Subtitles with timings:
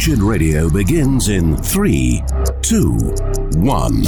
[0.00, 2.22] Wretched Radio begins in three,
[2.62, 2.94] two,
[3.56, 4.02] one.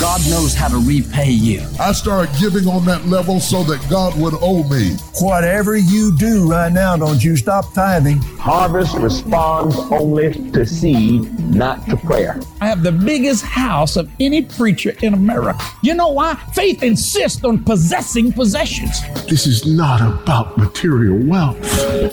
[0.00, 1.62] God knows how to repay you.
[1.78, 4.96] I started giving on that level so that God would owe me.
[5.20, 8.18] Whatever you do right now, don't you stop tithing.
[8.38, 12.40] Harvest responds only to seed, not to prayer.
[12.60, 15.64] I have the biggest house of any preacher in America.
[15.82, 16.34] You know why?
[16.54, 19.00] Faith insists on possessing possessions.
[19.28, 21.60] This is not about material wealth.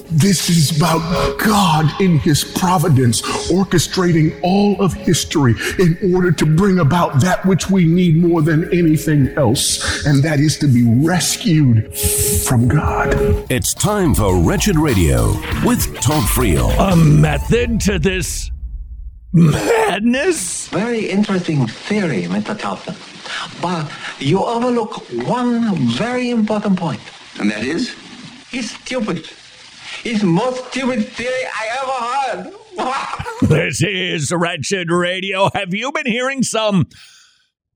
[0.09, 6.80] This is about God in His providence orchestrating all of history in order to bring
[6.80, 11.97] about that which we need more than anything else, and that is to be rescued
[12.45, 13.13] from God.
[13.49, 15.27] It's time for Wretched Radio
[15.66, 16.70] with Todd Friel.
[16.77, 18.52] A method to this
[19.34, 20.67] madness?
[20.67, 22.57] Very interesting theory, Mr.
[22.59, 22.95] Kaufman.
[23.61, 27.02] But you overlook one very important point.
[27.39, 27.95] And that is?
[28.49, 29.30] He's stupid.
[30.03, 32.53] It's the most stupid theory I ever heard.
[33.49, 35.50] this is Wretched Radio.
[35.53, 36.88] Have you been hearing some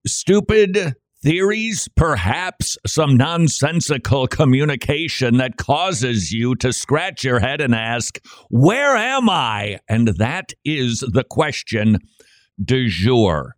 [0.06, 8.20] stupid theories, perhaps some nonsensical communication that causes you to scratch your head and ask,
[8.50, 9.80] Where am I?
[9.89, 11.98] And that is the question
[12.64, 13.56] du jour.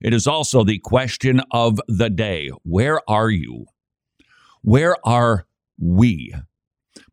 [0.00, 2.50] It is also the question of the day.
[2.62, 3.66] Where are you?
[4.62, 6.34] Where are we?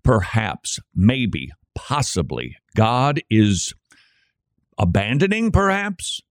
[0.04, 3.74] Perhaps, maybe, possibly, God is
[4.78, 6.22] abandoning, perhaps,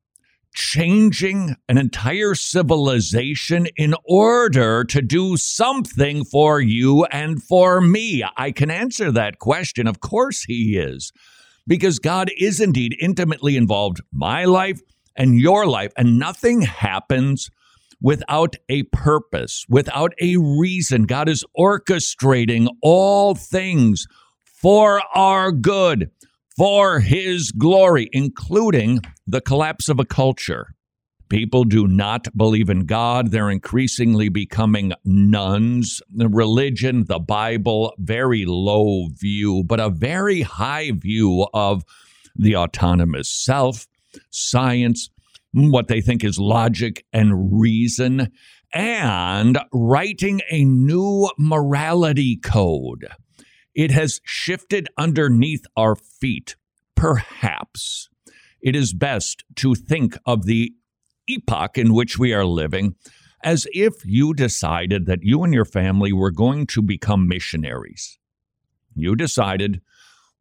[0.54, 8.24] changing an entire civilization in order to do something for you and for me?
[8.36, 9.86] I can answer that question.
[9.86, 11.12] Of course, He is,
[11.66, 14.80] because God is indeed intimately involved my life
[15.16, 17.50] and your life, and nothing happens
[18.00, 21.04] without a purpose, without a reason.
[21.04, 24.06] God is orchestrating all things
[24.44, 26.10] for our good
[26.56, 30.74] for his glory, including the collapse of a culture.
[31.28, 33.30] People do not believe in God.
[33.30, 36.00] They're increasingly becoming nones.
[36.14, 41.82] The religion, the Bible, very low view, but a very high view of
[42.36, 43.86] the autonomous self,
[44.30, 45.08] science,
[45.52, 48.30] what they think is logic and reason,
[48.72, 53.06] and writing a new morality code.
[53.74, 56.56] It has shifted underneath our feet.
[56.94, 58.08] Perhaps
[58.60, 60.72] it is best to think of the
[61.28, 62.94] epoch in which we are living
[63.42, 68.18] as if you decided that you and your family were going to become missionaries.
[68.96, 69.82] You decided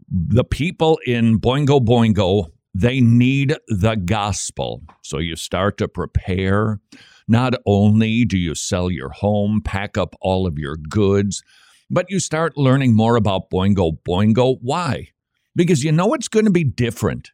[0.09, 4.83] the people in Boingo Boingo, they need the gospel.
[5.01, 6.79] So you start to prepare.
[7.27, 11.43] Not only do you sell your home, pack up all of your goods,
[11.89, 14.57] but you start learning more about Boingo Boingo.
[14.61, 15.09] Why?
[15.55, 17.31] Because you know it's going to be different.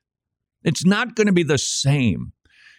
[0.64, 2.34] It's not going to be the same.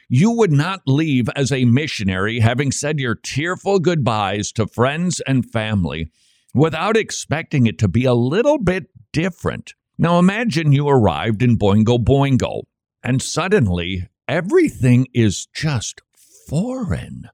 [0.09, 5.51] You would not leave as a missionary having said your tearful goodbyes to friends and
[5.51, 6.11] family
[6.53, 9.75] without expecting it to be a little bit different.
[9.99, 12.63] Now imagine you arrived in Boingo Boingo
[13.03, 16.03] and suddenly everything is just
[16.49, 17.31] foreign.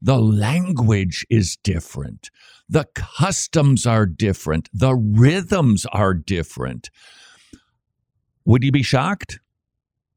[0.00, 2.30] The language is different.
[2.68, 4.68] The customs are different.
[4.72, 6.90] The rhythms are different.
[8.44, 9.40] Would you be shocked?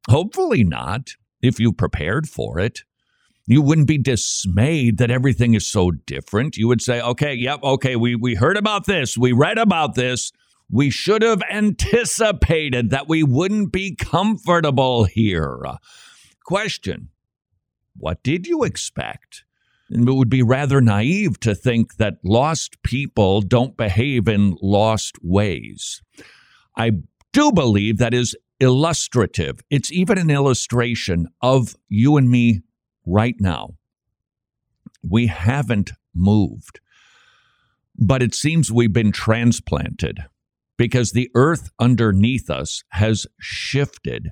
[0.09, 2.81] Hopefully not, if you prepared for it.
[3.47, 6.55] You wouldn't be dismayed that everything is so different.
[6.55, 10.31] You would say, okay, yep, okay, we, we heard about this, we read about this.
[10.71, 15.59] We should have anticipated that we wouldn't be comfortable here.
[16.45, 17.09] Question
[17.97, 19.45] What did you expect?
[19.89, 26.01] It would be rather naive to think that lost people don't behave in lost ways.
[26.77, 26.91] I
[27.33, 29.59] do believe that is illustrative.
[29.69, 32.61] It's even an illustration of you and me
[33.05, 33.71] right now.
[35.01, 36.79] We haven't moved,
[37.95, 40.19] but it seems we've been transplanted
[40.77, 44.29] because the earth underneath us has shifted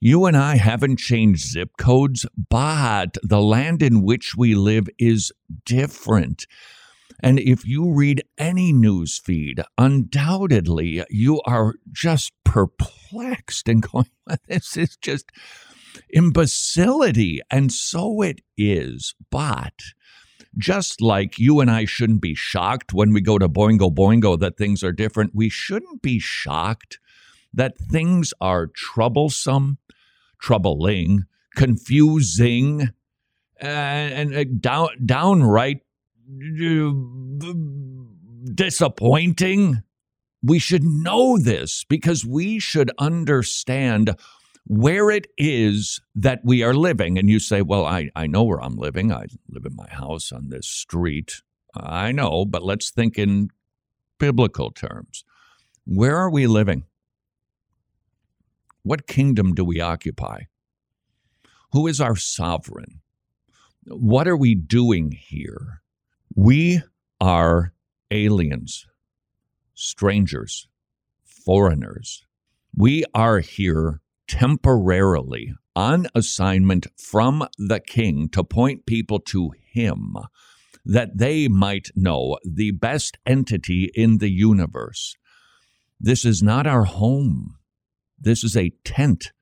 [0.00, 5.32] you and I haven't changed zip codes, but the land in which we live is
[5.64, 6.46] different.
[7.20, 14.10] And if you read any news feed, undoubtedly you are just perplexed and going,
[14.48, 15.30] this is just
[16.12, 17.40] imbecility.
[17.50, 19.14] And so it is.
[19.30, 19.74] But
[20.56, 24.56] just like you and I shouldn't be shocked when we go to Boingo Boingo that
[24.56, 26.98] things are different, we shouldn't be shocked
[27.54, 29.78] that things are troublesome
[30.44, 31.24] troubling,
[31.56, 32.90] confusing,
[33.56, 35.80] and, and down, downright
[36.28, 36.92] uh,
[38.52, 39.82] disappointing.
[40.42, 44.18] We should know this because we should understand
[44.66, 47.16] where it is that we are living.
[47.16, 49.10] And you say, Well, I, I know where I'm living.
[49.10, 51.40] I live in my house on this street.
[51.74, 53.48] I know, but let's think in
[54.18, 55.24] biblical terms.
[55.86, 56.84] Where are we living?
[58.84, 60.42] What kingdom do we occupy?
[61.72, 63.00] Who is our sovereign?
[63.86, 65.80] What are we doing here?
[66.36, 66.82] We
[67.18, 67.72] are
[68.10, 68.86] aliens,
[69.72, 70.68] strangers,
[71.24, 72.26] foreigners.
[72.76, 80.14] We are here temporarily on assignment from the king to point people to him
[80.84, 85.16] that they might know the best entity in the universe.
[85.98, 87.56] This is not our home.
[88.18, 89.32] This is a tent,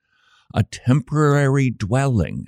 [0.55, 2.47] a temporary dwelling.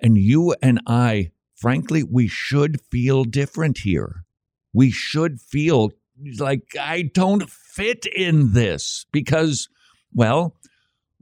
[0.00, 4.24] And you and I, frankly, we should feel different here.
[4.72, 5.90] We should feel
[6.38, 9.68] like I don't fit in this because,
[10.14, 10.56] well,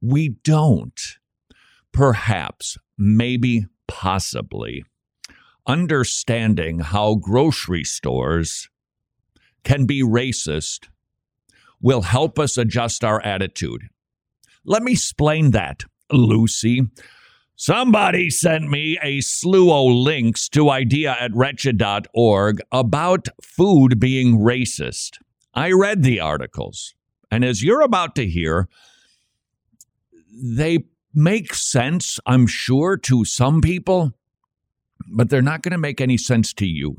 [0.00, 1.00] we don't.
[1.92, 4.84] Perhaps, maybe, possibly.
[5.66, 8.68] Understanding how grocery stores
[9.62, 10.88] can be racist
[11.80, 13.88] will help us adjust our attitude.
[14.64, 16.82] Let me explain that, Lucy.
[17.56, 25.18] Somebody sent me a slew of links to idea at wretched.org about food being racist.
[25.54, 26.94] I read the articles,
[27.30, 28.68] and as you're about to hear,
[30.32, 30.80] they
[31.12, 34.12] make sense, I'm sure, to some people,
[35.06, 36.96] but they're not going to make any sense to you.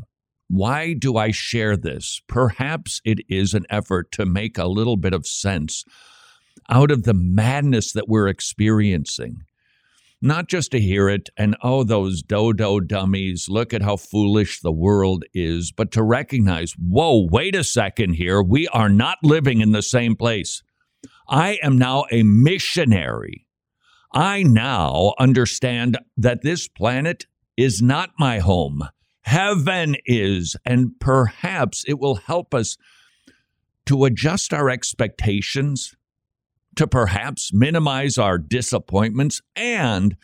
[0.47, 2.21] Why do I share this?
[2.27, 5.83] Perhaps it is an effort to make a little bit of sense
[6.69, 9.43] out of the madness that we're experiencing.
[10.21, 14.71] Not just to hear it and, oh, those dodo dummies, look at how foolish the
[14.71, 18.41] world is, but to recognize, whoa, wait a second here.
[18.41, 20.63] We are not living in the same place.
[21.27, 23.45] I am now a missionary.
[24.13, 27.25] I now understand that this planet
[27.57, 28.81] is not my home.
[29.21, 32.77] Heaven is, and perhaps it will help us
[33.87, 35.95] to adjust our expectations,
[36.75, 40.15] to perhaps minimize our disappointments, and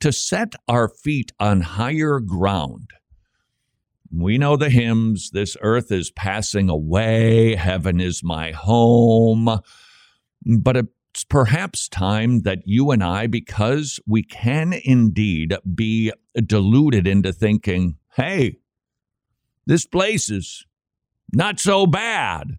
[0.00, 2.90] to set our feet on higher ground.
[4.12, 9.60] We know the hymns This earth is passing away, heaven is my home.
[10.44, 17.32] But it's perhaps time that you and I, because we can indeed be deluded into
[17.32, 18.56] thinking, hey,
[19.66, 20.64] this place is
[21.32, 22.58] not so bad.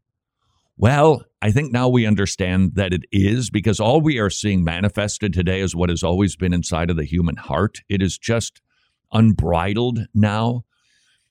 [0.82, 5.32] Well, I think now we understand that it is because all we are seeing manifested
[5.32, 7.82] today is what has always been inside of the human heart.
[7.88, 8.62] It is just
[9.14, 10.64] unbridled now.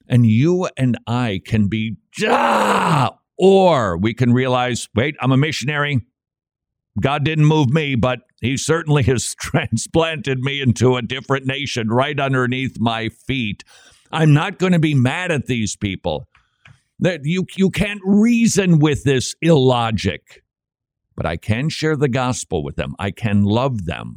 [0.06, 6.06] And you and I can be, ah, or we can realize, wait, I'm a missionary.
[7.00, 12.20] God didn't move me, but He certainly has transplanted me into a different nation right
[12.20, 13.64] underneath my feet.
[14.12, 16.28] I'm not going to be mad at these people.
[17.00, 20.42] That you you can't reason with this illogic.
[21.16, 22.94] But I can share the gospel with them.
[22.98, 24.16] I can love them.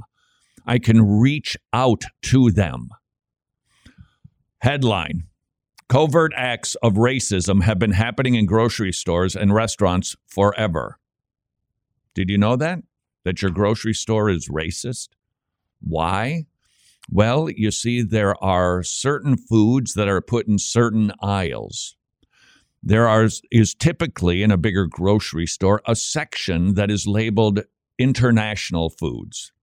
[0.65, 2.89] I can reach out to them.
[4.59, 5.23] Headline
[5.89, 10.97] Covert acts of racism have been happening in grocery stores and restaurants forever.
[12.15, 12.79] Did you know that?
[13.25, 15.09] That your grocery store is racist?
[15.81, 16.45] Why?
[17.09, 21.95] Well, you see, there are certain foods that are put in certain aisles.
[22.85, 27.61] There are, is typically in a bigger grocery store a section that is labeled
[27.97, 29.53] international foods,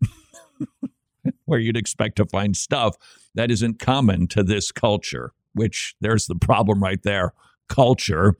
[1.44, 2.96] where you'd expect to find stuff
[3.36, 7.34] that isn't common to this culture, which there's the problem right there
[7.68, 8.34] culture.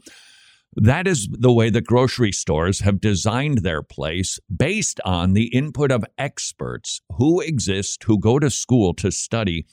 [0.75, 5.91] That is the way that grocery stores have designed their place based on the input
[5.93, 9.67] of experts who exist, who go to school to study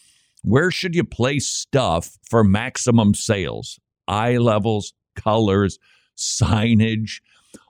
[0.44, 3.80] where should you place stuff for maximum sales?
[4.08, 5.80] Eye levels, colors,
[6.18, 7.22] signage.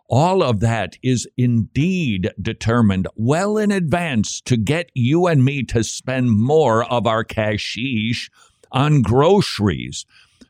[0.10, 5.84] All of that is indeed determined well in advance to get you and me to
[5.84, 8.30] spend more of our cashish
[8.72, 10.06] on groceries.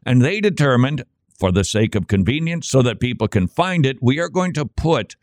[0.05, 1.05] And they determined
[1.39, 4.65] for the sake of convenience so that people can find it, we are going to
[4.65, 5.15] put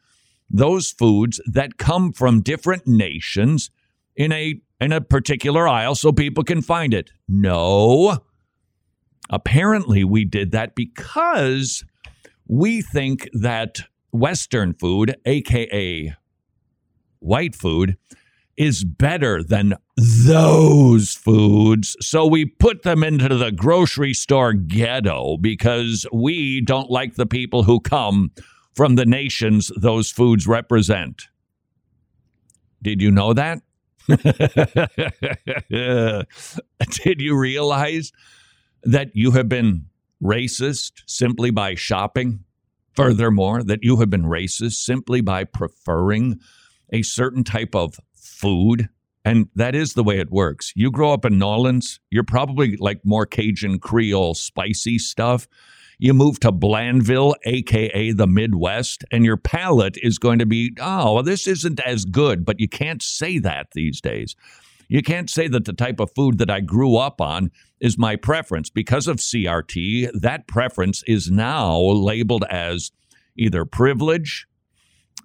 [0.50, 3.70] those foods that come from different nations
[4.16, 7.10] in a in a particular aisle so people can find it.
[7.28, 8.18] No.
[9.30, 11.84] Apparently we did that because
[12.46, 13.80] we think that
[14.12, 16.14] western food, aka
[17.20, 17.96] white food,
[18.56, 21.96] is better than those foods.
[22.00, 27.62] So we put them into the grocery store ghetto because we don't like the people
[27.62, 28.32] who come
[28.74, 31.28] from the nations those foods represent.
[32.82, 33.62] Did you know that?
[37.04, 38.12] Did you realize
[38.82, 39.86] that you have been
[40.22, 42.44] racist simply by shopping?
[42.94, 46.40] Furthermore, that you have been racist simply by preferring
[46.92, 48.88] a certain type of food.
[49.24, 50.72] And that is the way it works.
[50.74, 55.46] You grow up in Nolans, you're probably like more Cajun Creole spicy stuff.
[55.98, 61.14] You move to Blandville, AKA the Midwest, and your palate is going to be, oh,
[61.14, 64.34] well, this isn't as good, but you can't say that these days.
[64.90, 68.16] You can't say that the type of food that I grew up on is my
[68.16, 68.70] preference.
[68.70, 72.90] Because of CRT, that preference is now labeled as
[73.36, 74.48] either privilege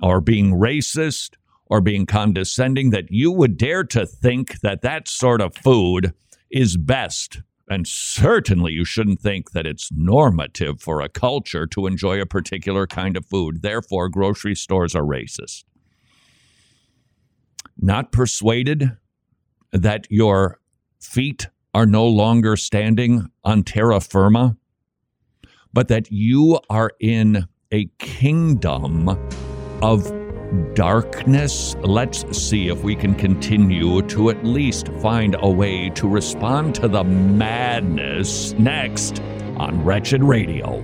[0.04, 1.32] or being racist
[1.66, 6.14] or being condescending, that you would dare to think that that sort of food
[6.52, 12.22] is best and certainly you shouldn't think that it's normative for a culture to enjoy
[12.22, 13.64] a particular kind of food.
[13.64, 15.64] Therefore, grocery stores are racist.
[17.76, 18.98] Not persuaded
[19.76, 20.60] that your
[21.00, 24.56] feet are no longer standing on terra firma,
[25.74, 29.10] but that you are in a kingdom
[29.82, 30.14] of
[30.74, 31.76] darkness.
[31.82, 36.88] Let's see if we can continue to at least find a way to respond to
[36.88, 39.22] the madness next
[39.58, 40.84] on Wretched Radio.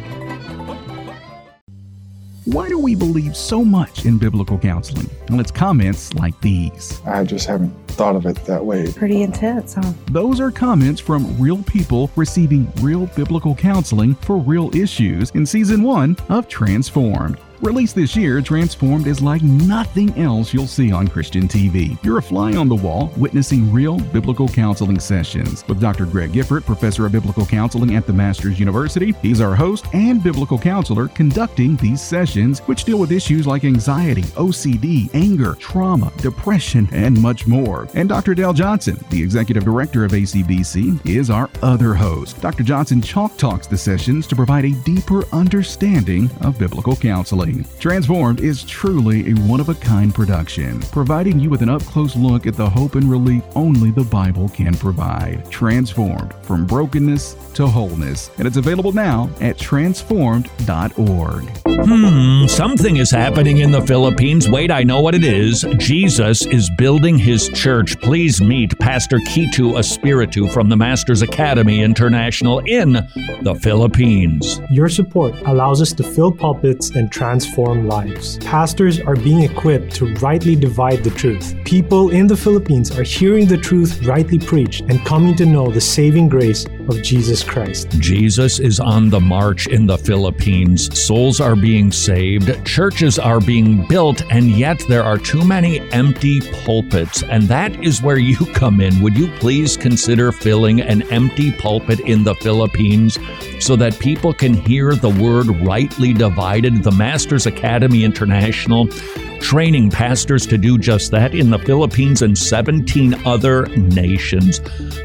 [2.45, 5.07] Why do we believe so much in biblical counseling?
[5.29, 6.99] Well, it's comments like these.
[7.05, 8.91] I just haven't thought of it that way.
[8.93, 9.93] Pretty intense, huh?
[10.07, 15.83] Those are comments from real people receiving real biblical counseling for real issues in season
[15.83, 17.37] one of Transformed.
[17.61, 22.03] Released this year, Transformed is like nothing else you'll see on Christian TV.
[22.03, 25.63] You're a fly on the wall witnessing real biblical counseling sessions.
[25.67, 26.07] With Dr.
[26.07, 30.57] Greg Gifford, professor of biblical counseling at the Masters University, he's our host and biblical
[30.57, 37.21] counselor conducting these sessions, which deal with issues like anxiety, OCD, anger, trauma, depression, and
[37.21, 37.87] much more.
[37.93, 38.33] And Dr.
[38.33, 42.41] Dale Johnson, the executive director of ACBC, is our other host.
[42.41, 42.63] Dr.
[42.63, 47.50] Johnson chalk talks the sessions to provide a deeper understanding of biblical counseling.
[47.79, 52.15] Transformed is truly a one of a kind production, providing you with an up close
[52.15, 55.49] look at the hope and relief only the Bible can provide.
[55.51, 61.43] Transformed from brokenness to wholeness, and it's available now at transformed.org.
[61.83, 64.49] Hmm, something is happening in the Philippines.
[64.49, 65.65] Wait, I know what it is.
[65.77, 67.99] Jesus is building his church.
[68.01, 72.93] Please meet Pastor Kitu Espiritu from the Masters Academy International in
[73.41, 74.61] the Philippines.
[74.69, 77.40] Your support allows us to fill pulpits and transform
[77.87, 78.37] lives.
[78.39, 81.55] Pastors are being equipped to rightly divide the truth.
[81.65, 85.81] People in the Philippines are hearing the truth rightly preached and coming to know the
[85.81, 87.89] saving grace of Jesus Christ.
[87.99, 90.89] Jesus is on the march in the Philippines.
[90.99, 96.41] Souls are being saved, churches are being built, and yet there are too many empty
[96.63, 97.23] pulpits.
[97.23, 99.01] And that is where you come in.
[99.01, 103.17] Would you please consider filling an empty pulpit in the Philippines
[103.59, 106.83] so that people can hear the word rightly divided?
[106.83, 108.87] The Masters Academy International
[109.41, 114.59] training pastors to do just that in the Philippines and 17 other nations.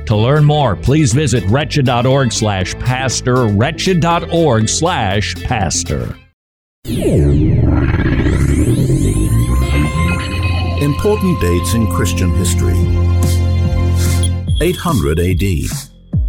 [0.06, 6.16] To learn more, please visit wretched.org slash pastor, wretched.org slash pastor.
[10.80, 12.76] Important dates in Christian history
[14.60, 15.42] 800 AD.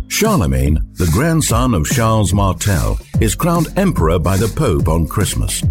[0.10, 5.62] Charlemagne, the grandson of Charles Martel, is crowned emperor by the Pope on Christmas.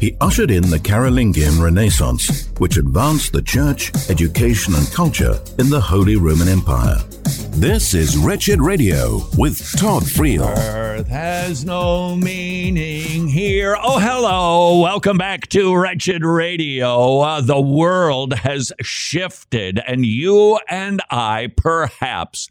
[0.00, 5.80] He ushered in the Carolingian Renaissance, which advanced the church, education, and culture in the
[5.80, 6.96] Holy Roman Empire.
[7.50, 10.46] This is Wretched Radio with Todd Friel.
[10.56, 13.76] Earth has no meaning here.
[13.80, 14.80] Oh, hello.
[14.80, 17.20] Welcome back to Wretched Radio.
[17.20, 22.48] Uh, the world has shifted, and you and I perhaps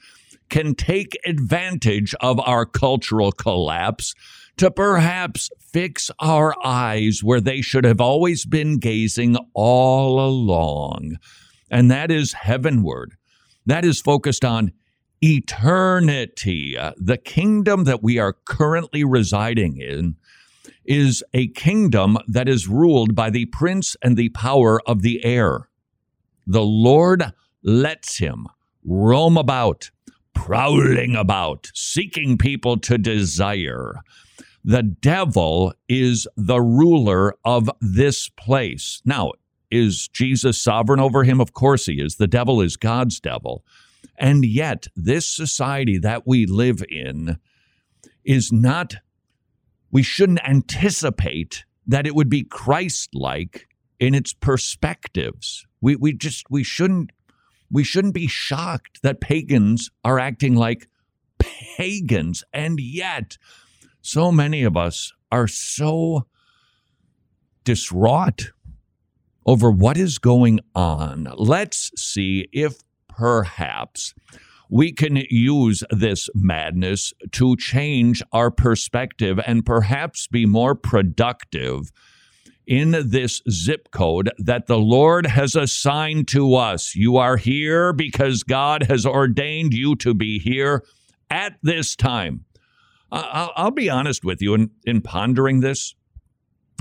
[0.49, 4.15] can take advantage of our cultural collapse
[4.57, 11.17] to perhaps fix our eyes where they should have always been gazing all along.
[11.69, 13.15] And that is heavenward.
[13.65, 14.71] That is focused on
[15.21, 16.77] eternity.
[16.77, 20.15] Uh, the kingdom that we are currently residing in
[20.85, 25.69] is a kingdom that is ruled by the prince and the power of the air.
[26.45, 28.47] The Lord lets him
[28.83, 29.91] roam about,
[30.33, 33.95] prowling about, seeking people to desire.
[34.63, 39.01] The devil is the ruler of this place.
[39.03, 39.33] Now,
[39.69, 41.41] is Jesus sovereign over him?
[41.41, 42.15] Of course he is.
[42.15, 43.65] The devil is God's devil.
[44.17, 47.39] And yet, this society that we live in
[48.23, 48.95] is not,
[49.91, 53.67] we shouldn't anticipate that it would be Christ like
[53.99, 55.65] in its perspectives.
[55.81, 57.11] We, we just, we shouldn't,
[57.71, 60.87] we shouldn't be shocked that pagans are acting like
[61.39, 62.43] pagans.
[62.53, 63.37] And yet,
[64.03, 66.27] so many of us are so
[67.63, 68.51] distraught
[69.45, 71.29] over what is going on.
[71.37, 74.13] Let's see if perhaps
[74.69, 81.91] we can use this madness to change our perspective and perhaps be more productive
[82.67, 86.93] in this zip code that the Lord has assigned to us.
[86.93, 90.83] You are here because God has ordained you to be here
[91.29, 92.43] at this time.
[93.13, 95.95] I'll, I'll be honest with you in, in pondering this.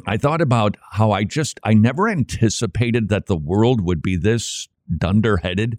[0.07, 4.69] I thought about how I just, I never anticipated that the world would be this
[4.97, 5.79] dunderheaded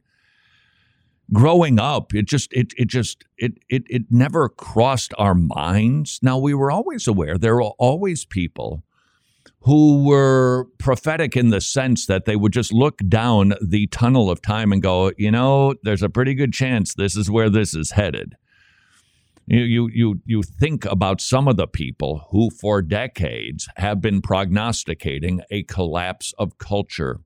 [1.31, 6.37] growing up it just it it just it it it never crossed our minds now
[6.37, 8.83] we were always aware there were always people
[9.61, 14.41] who were prophetic in the sense that they would just look down the tunnel of
[14.41, 17.91] time and go you know there's a pretty good chance this is where this is
[17.91, 18.35] headed
[19.47, 25.41] you you you think about some of the people who for decades have been prognosticating
[25.51, 27.19] a collapse of culture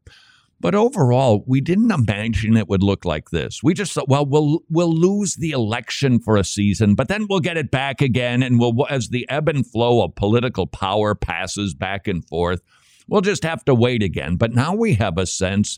[0.60, 3.62] but overall, we didn't imagine it would look like this.
[3.62, 7.42] We just thought, well, we'll we'll lose the election for a season, but then we'll
[7.42, 11.76] get it back again, and we'll as the ebb and flow of political power passes
[11.76, 12.62] back and forth,
[13.08, 14.36] we'll just have to wait again.
[14.36, 15.78] But now we have a sense,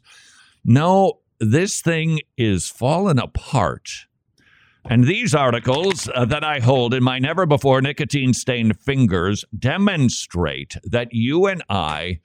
[0.63, 3.89] no, this thing is falling apart.
[4.85, 10.77] And these articles uh, that I hold in my never before nicotine stained fingers demonstrate
[10.83, 12.19] that you and I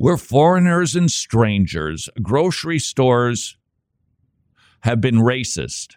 [0.00, 2.08] we're foreigners and strangers.
[2.22, 3.58] Grocery stores
[4.80, 5.96] have been racist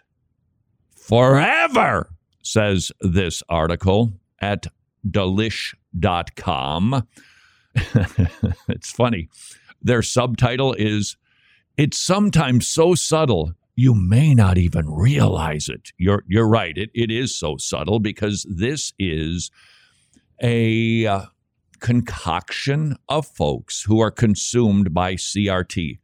[0.94, 2.10] forever,
[2.42, 4.66] says this article at
[5.08, 5.78] delish.com.
[8.68, 9.30] it's funny.
[9.80, 11.16] Their subtitle is
[11.78, 15.92] It's sometimes so subtle you may not even realize it.
[15.98, 16.76] You're you're right.
[16.76, 19.50] It it is so subtle because this is
[20.40, 21.26] a uh,
[21.80, 25.98] concoction of folks who are consumed by CRT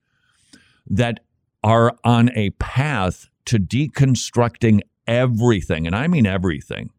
[0.86, 1.20] that
[1.62, 5.86] are on a path to deconstructing everything.
[5.86, 6.90] And I mean everything.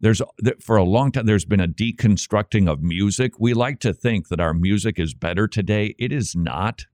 [0.00, 0.20] There's
[0.60, 3.38] for a long time there's been a deconstructing of music.
[3.38, 5.94] We like to think that our music is better today.
[5.98, 6.86] It is not.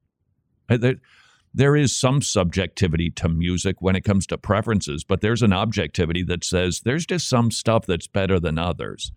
[1.53, 6.23] There is some subjectivity to music when it comes to preferences, but there's an objectivity
[6.25, 9.11] that says there's just some stuff that's better than others.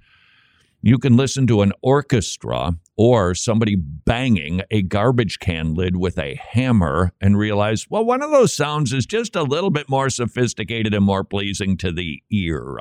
[0.82, 6.36] You can listen to an orchestra or somebody banging a garbage can lid with a
[6.36, 10.94] hammer and realize, well, one of those sounds is just a little bit more sophisticated
[10.94, 12.80] and more pleasing to the ear.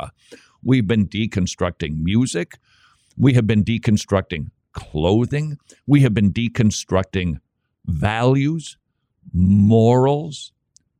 [0.65, 2.59] We've been deconstructing music.
[3.17, 5.59] We have been deconstructing clothing.
[5.87, 7.39] We have been deconstructing
[7.85, 8.79] values,
[9.33, 10.53] morals,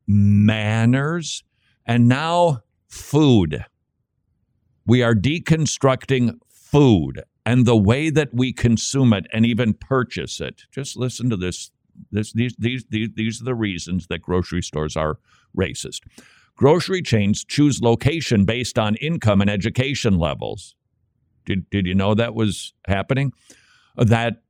[0.07, 1.45] manners,
[1.87, 3.65] and now food.
[4.87, 10.63] We are deconstructing food and the way that we consume it and even purchase it.
[10.71, 11.71] Just listen to this.
[12.11, 15.19] This these these these, these are the reasons that grocery stores are
[15.57, 16.01] racist.
[16.57, 20.75] Grocery chains choose location based on income and education levels.
[21.45, 23.33] Did did you know that was happening?
[23.97, 24.43] That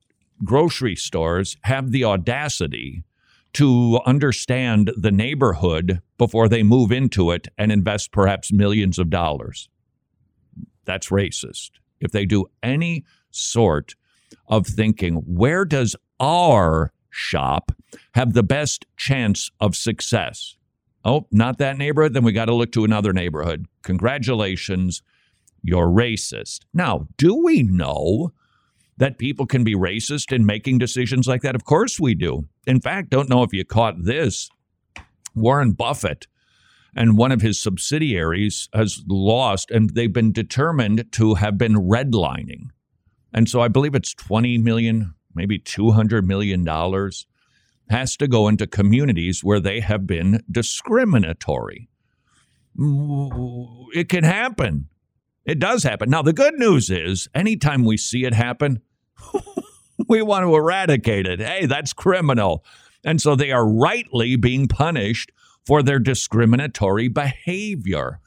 [0.44, 3.02] grocery stores have the audacity
[3.54, 9.68] to understand the neighborhood before they move into it and invest perhaps millions of dollars.
[10.84, 13.94] That's racist if they do any sort
[14.48, 17.72] of thinking where does our shop
[18.14, 20.56] have the best chance of success?
[21.04, 22.14] Oh, not that neighborhood?
[22.14, 23.66] Then we got to look to another neighborhood.
[23.82, 25.02] Congratulations,
[25.62, 26.60] you're racist.
[26.72, 28.32] Now, do we know
[28.96, 31.54] that people can be racist in making decisions like that?
[31.54, 32.48] Of course we do.
[32.66, 34.48] In fact, don't know if you caught this.
[35.34, 36.26] Warren Buffett
[36.94, 42.68] and one of his subsidiaries has lost, and they've been determined to have been redlining.
[43.32, 47.26] And so I believe it's 20 million, maybe 200 million dollars
[47.90, 51.88] has to go into communities where they have been discriminatory.
[52.78, 54.88] It can happen.
[55.44, 56.10] It does happen.
[56.10, 58.80] Now, the good news is anytime we see it happen,
[60.08, 61.40] we want to eradicate it.
[61.40, 62.64] Hey, that's criminal.
[63.04, 65.32] And so they are rightly being punished
[65.66, 68.20] for their discriminatory behavior.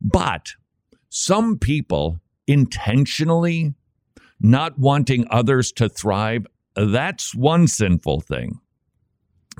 [0.00, 0.52] But
[1.08, 3.74] some people intentionally
[4.40, 8.60] not wanting others to thrive, that's one sinful thing.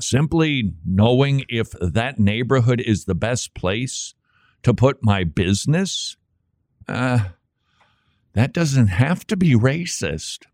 [0.00, 4.14] Simply knowing if that neighborhood is the best place
[4.62, 6.16] to put my business,
[6.88, 7.20] uh,
[8.34, 10.44] that doesn't have to be racist,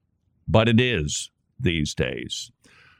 [0.47, 2.51] but it is these days.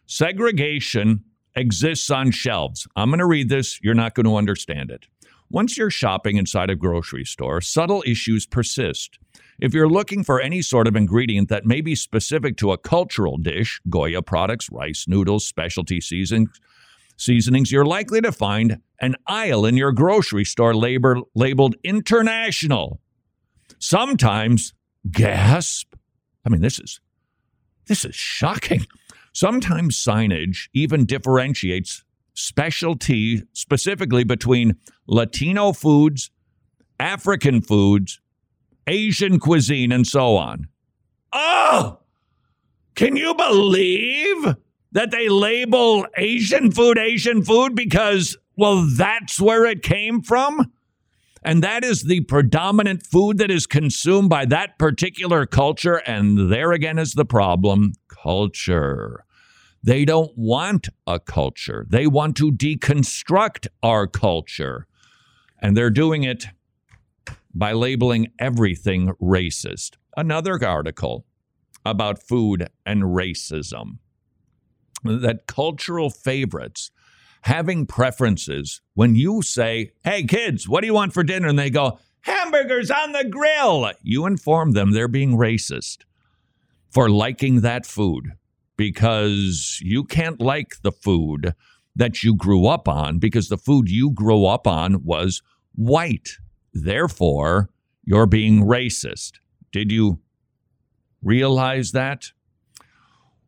[0.07, 2.87] Segregation exists on shelves.
[2.97, 3.81] I'm going to read this.
[3.83, 5.07] You're not going to understand it.
[5.51, 9.19] Once you're shopping inside a grocery store, subtle issues persist.
[9.61, 13.37] If you're looking for any sort of ingredient that may be specific to a cultural
[13.37, 16.61] dish, Goya products, rice noodles, specialty seasonings,
[17.17, 23.01] seasonings, you're likely to find an aisle in your grocery store labor, labeled international.
[23.81, 24.75] Sometimes,
[25.11, 25.95] gasp.
[26.45, 27.01] I mean, this is
[27.87, 28.87] this is shocking.
[29.33, 36.31] Sometimes signage even differentiates specialty specifically between Latino foods,
[36.99, 38.21] African foods,
[38.87, 40.69] Asian cuisine, and so on.
[41.33, 42.01] Oh,
[42.95, 44.57] can you believe
[44.93, 50.71] that they label Asian food Asian food because, well, that's where it came from?
[51.43, 55.97] And that is the predominant food that is consumed by that particular culture.
[55.97, 59.25] And there again is the problem culture.
[59.83, 64.87] They don't want a culture, they want to deconstruct our culture.
[65.63, 66.47] And they're doing it
[67.55, 69.97] by labeling everything racist.
[70.17, 71.27] Another article
[71.85, 73.99] about food and racism
[75.03, 76.91] that cultural favorites
[77.43, 81.49] having preferences when you say, Hey, kids, what do you want for dinner?
[81.49, 83.91] And they go, Hamburgers on the grill.
[84.03, 85.99] You inform them they're being racist
[86.91, 88.33] for liking that food
[88.77, 91.55] because you can't like the food
[91.97, 95.43] that you grew up on because the food you grew up on was
[95.75, 96.31] white.
[96.73, 97.71] Therefore,
[98.05, 99.33] you're being racist.
[99.73, 100.21] Did you
[101.23, 102.33] realize that?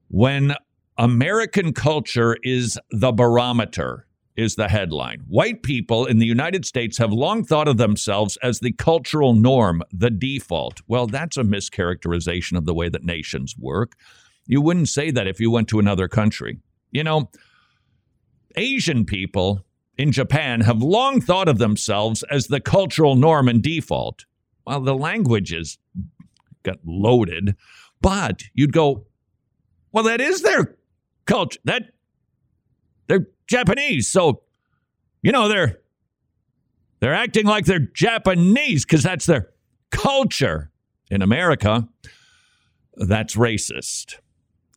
[0.09, 0.55] When
[0.98, 5.22] American culture is the barometer, is the headline.
[5.26, 9.83] White people in the United States have long thought of themselves as the cultural norm,
[9.90, 10.83] the default.
[10.87, 13.94] Well, that's a mischaracterization of the way that nations work.
[14.46, 16.59] You wouldn't say that if you went to another country.
[16.90, 17.31] You know,
[18.57, 19.64] Asian people
[19.96, 24.26] in Japan have long thought of themselves as the cultural norm and default.
[24.66, 25.78] Well, the languages
[26.62, 27.57] got loaded,
[28.00, 29.07] but you'd go,
[29.92, 30.76] well, that is their
[31.27, 31.61] culture.
[31.65, 31.85] That
[33.09, 34.43] they're Japanese, so
[35.23, 35.79] you know they're
[37.01, 39.51] they're acting like they're Japanese because that's their
[39.91, 40.71] culture.
[41.11, 41.87] In America,
[42.97, 44.15] that's racist.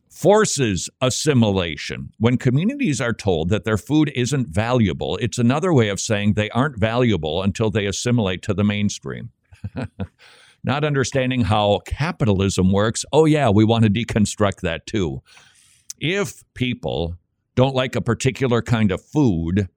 [0.10, 2.10] Forces assimilation.
[2.20, 6.50] When communities are told that their food isn't valuable, it's another way of saying they
[6.50, 9.30] aren't valuable until they assimilate to the mainstream.
[10.64, 13.06] Not understanding how capitalism works.
[13.14, 15.22] Oh, yeah, we want to deconstruct that too
[16.00, 17.18] if people
[17.56, 19.70] don't like a particular kind of food,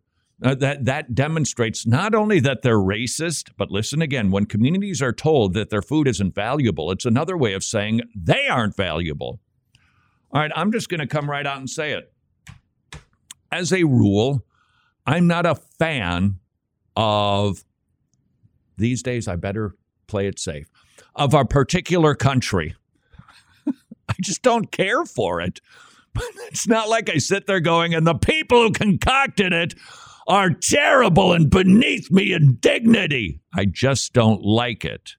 [0.43, 5.13] uh, that that demonstrates not only that they're racist, but listen again, when communities are
[5.13, 9.41] told that their food isn't valuable, it's another way of saying they aren't valuable.
[10.31, 12.13] All right, I'm just going to come right out and say it.
[13.51, 14.45] As a rule,
[15.07, 16.39] I'm not a fan
[16.95, 17.65] of
[18.77, 19.75] these days I better
[20.07, 20.69] play it safe
[21.15, 22.75] of a particular country.
[23.67, 25.61] I just don't care for it.
[26.49, 29.75] it's not like I sit there going, and the people who concocted it
[30.27, 33.41] are terrible and beneath me in dignity.
[33.55, 35.15] I just don't like it.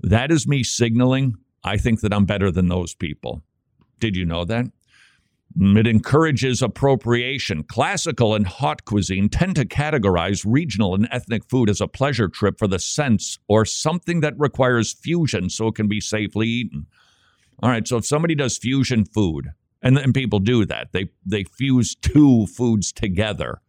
[0.00, 3.42] That is me signaling I think that I'm better than those people.
[4.00, 4.66] Did you know that?
[5.58, 7.62] Mm, it encourages appropriation.
[7.62, 12.58] Classical and haute cuisine tend to categorize regional and ethnic food as a pleasure trip
[12.58, 16.86] for the sense or something that requires fusion so it can be safely eaten.
[17.62, 19.50] All right, so if somebody does fusion food,
[19.82, 23.60] and, and people do that, they they fuse two foods together.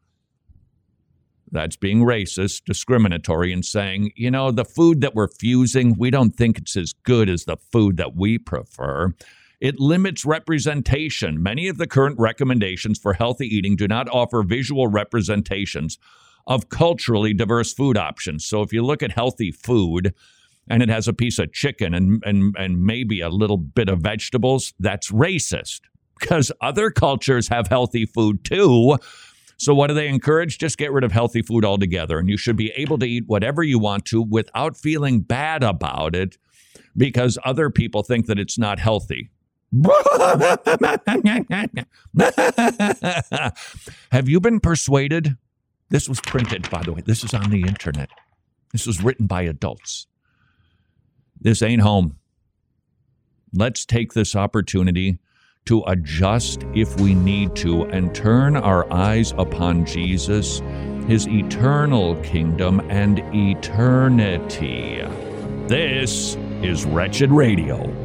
[1.51, 6.31] That's being racist, discriminatory, and saying, you know, the food that we're fusing, we don't
[6.31, 9.13] think it's as good as the food that we prefer.
[9.61, 11.41] It limits representation.
[11.41, 15.99] Many of the current recommendations for healthy eating do not offer visual representations
[16.47, 18.45] of culturally diverse food options.
[18.45, 20.13] So if you look at healthy food
[20.67, 23.99] and it has a piece of chicken and, and, and maybe a little bit of
[23.99, 25.81] vegetables, that's racist
[26.19, 28.97] because other cultures have healthy food too.
[29.57, 30.57] So, what do they encourage?
[30.57, 32.19] Just get rid of healthy food altogether.
[32.19, 36.15] And you should be able to eat whatever you want to without feeling bad about
[36.15, 36.37] it
[36.97, 39.29] because other people think that it's not healthy.
[44.11, 45.37] Have you been persuaded?
[45.89, 47.01] This was printed, by the way.
[47.05, 48.09] This is on the internet.
[48.71, 50.07] This was written by adults.
[51.39, 52.17] This ain't home.
[53.53, 55.19] Let's take this opportunity
[55.65, 60.61] to adjust if we need to and turn our eyes upon Jesus,
[61.07, 65.01] his eternal kingdom, and eternity.
[65.67, 68.02] This is Wretched Radio.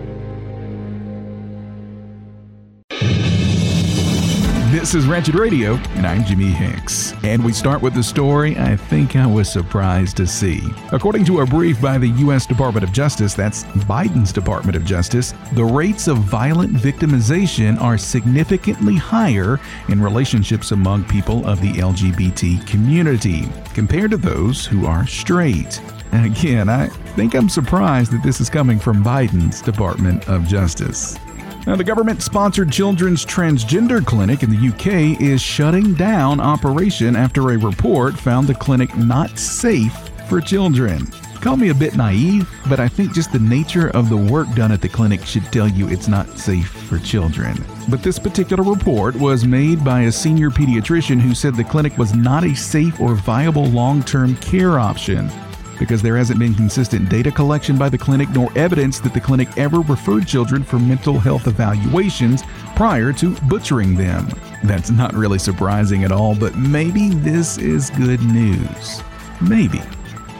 [4.89, 7.13] This is Wretched Radio, and I'm Jimmy Hicks.
[7.23, 10.63] And we start with the story I think I was surprised to see.
[10.93, 12.47] According to a brief by the U.S.
[12.47, 18.97] Department of Justice, that's Biden's Department of Justice, the rates of violent victimization are significantly
[18.97, 23.43] higher in relationships among people of the LGBT community
[23.75, 25.83] compared to those who are straight.
[26.13, 31.19] And again, I think I'm surprised that this is coming from Biden's Department of Justice.
[31.67, 37.51] Now, the government sponsored children's transgender clinic in the UK is shutting down operation after
[37.51, 39.95] a report found the clinic not safe
[40.29, 41.07] for children.
[41.41, 44.73] Call me a bit naive, but I think just the nature of the work done
[44.73, 47.63] at the clinic should tell you it's not safe for children.
[47.89, 52.15] But this particular report was made by a senior pediatrician who said the clinic was
[52.15, 55.31] not a safe or viable long term care option
[55.79, 59.49] because there hasn't been consistent data collection by the clinic nor evidence that the clinic
[59.57, 62.43] ever referred children for mental health evaluations
[62.77, 64.29] prior to butchering them.
[64.65, 69.03] That's not really surprising at all, but maybe this is good news.
[69.41, 69.83] Maybe.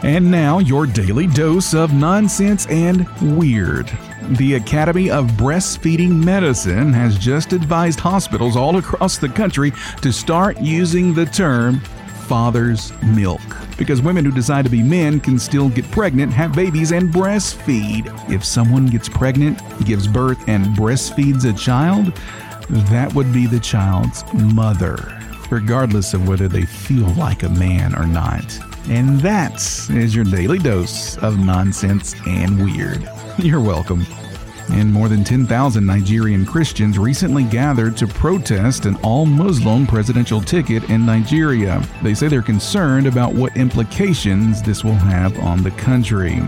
[0.03, 3.05] And now, your daily dose of nonsense and
[3.37, 3.91] weird.
[4.37, 10.57] The Academy of Breastfeeding Medicine has just advised hospitals all across the country to start
[10.61, 11.81] using the term
[12.29, 13.41] father's milk.
[13.75, 18.05] Because women who decide to be men can still get pregnant, have babies, and breastfeed.
[18.31, 22.13] If someone gets pregnant, gives birth, and breastfeeds a child,
[22.91, 28.05] that would be the child's mother, regardless of whether they feel like a man or
[28.05, 28.45] not.
[28.89, 29.55] And that
[29.89, 33.09] is your daily dose of nonsense and weird.
[33.39, 34.05] You're welcome
[34.71, 40.89] and more than 10,000 Nigerian Christians recently gathered to protest an all Muslim presidential ticket
[40.89, 41.81] in Nigeria.
[42.03, 46.41] They say they're concerned about what implications this will have on the country.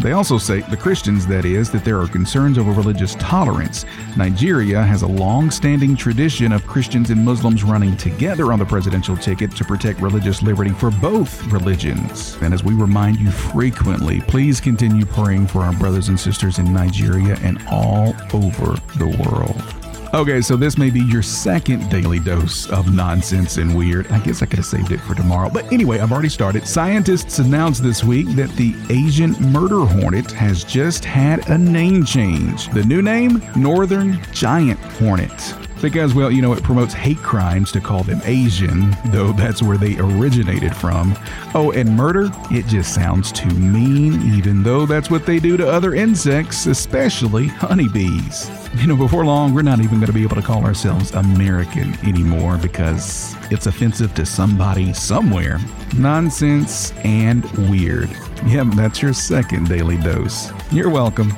[0.00, 3.84] They also say, the Christians that is, that there are concerns over religious tolerance.
[4.16, 9.16] Nigeria has a long standing tradition of Christians and Muslims running together on the presidential
[9.16, 12.36] ticket to protect religious liberty for both religions.
[12.40, 16.72] And as we remind you frequently, please continue praying for our brothers and sisters in
[16.72, 19.81] Nigeria and all over the world.
[20.14, 24.06] Okay, so this may be your second daily dose of nonsense and weird.
[24.12, 25.48] I guess I could have saved it for tomorrow.
[25.48, 26.68] But anyway, I've already started.
[26.68, 32.68] Scientists announced this week that the Asian murder hornet has just had a name change.
[32.74, 33.42] The new name?
[33.56, 38.96] Northern Giant Hornet because, well, you know, it promotes hate crimes to call them Asian,
[39.06, 41.14] though that's where they originated from.
[41.54, 42.30] Oh, and murder?
[42.50, 47.48] It just sounds too mean, even though that's what they do to other insects, especially
[47.48, 48.50] honeybees.
[48.76, 51.94] You know, before long, we're not even going to be able to call ourselves American
[52.06, 55.58] anymore because it's offensive to somebody somewhere.
[55.96, 58.08] Nonsense and weird.
[58.46, 60.52] Yep, that's your second daily dose.
[60.70, 61.32] You're welcome.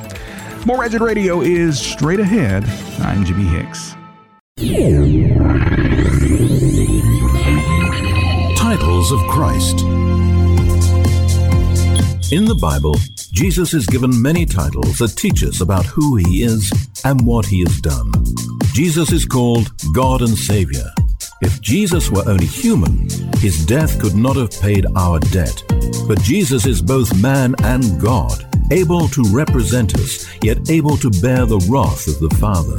[0.66, 2.64] More Wretched Radio is straight ahead.
[3.00, 3.96] I'm Jimmy Hicks.
[8.56, 9.80] Titles of Christ.
[12.32, 12.94] In the Bible,
[13.32, 16.72] Jesus is given many titles that teach us about who he is
[17.04, 18.10] and what he has done.
[18.72, 20.86] Jesus is called God and Savior.
[21.42, 25.62] If Jesus were only human, his death could not have paid our debt.
[26.08, 31.44] But Jesus is both man and God, able to represent us, yet able to bear
[31.44, 32.76] the wrath of the Father.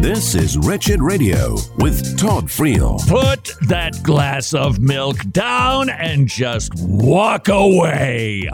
[0.00, 3.06] This is Wretched Radio with Todd Friel.
[3.06, 8.48] Put that glass of milk down and just walk away.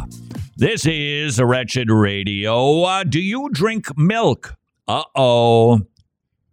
[0.57, 2.83] This is Wretched Radio.
[2.83, 4.57] Uh, do you drink milk?
[4.89, 5.83] Uh oh,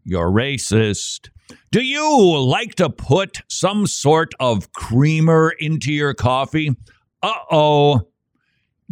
[0.04, 1.32] you're racist.
[1.72, 6.76] Do you like to put some sort of creamer into your coffee?
[7.24, 8.02] Uh oh,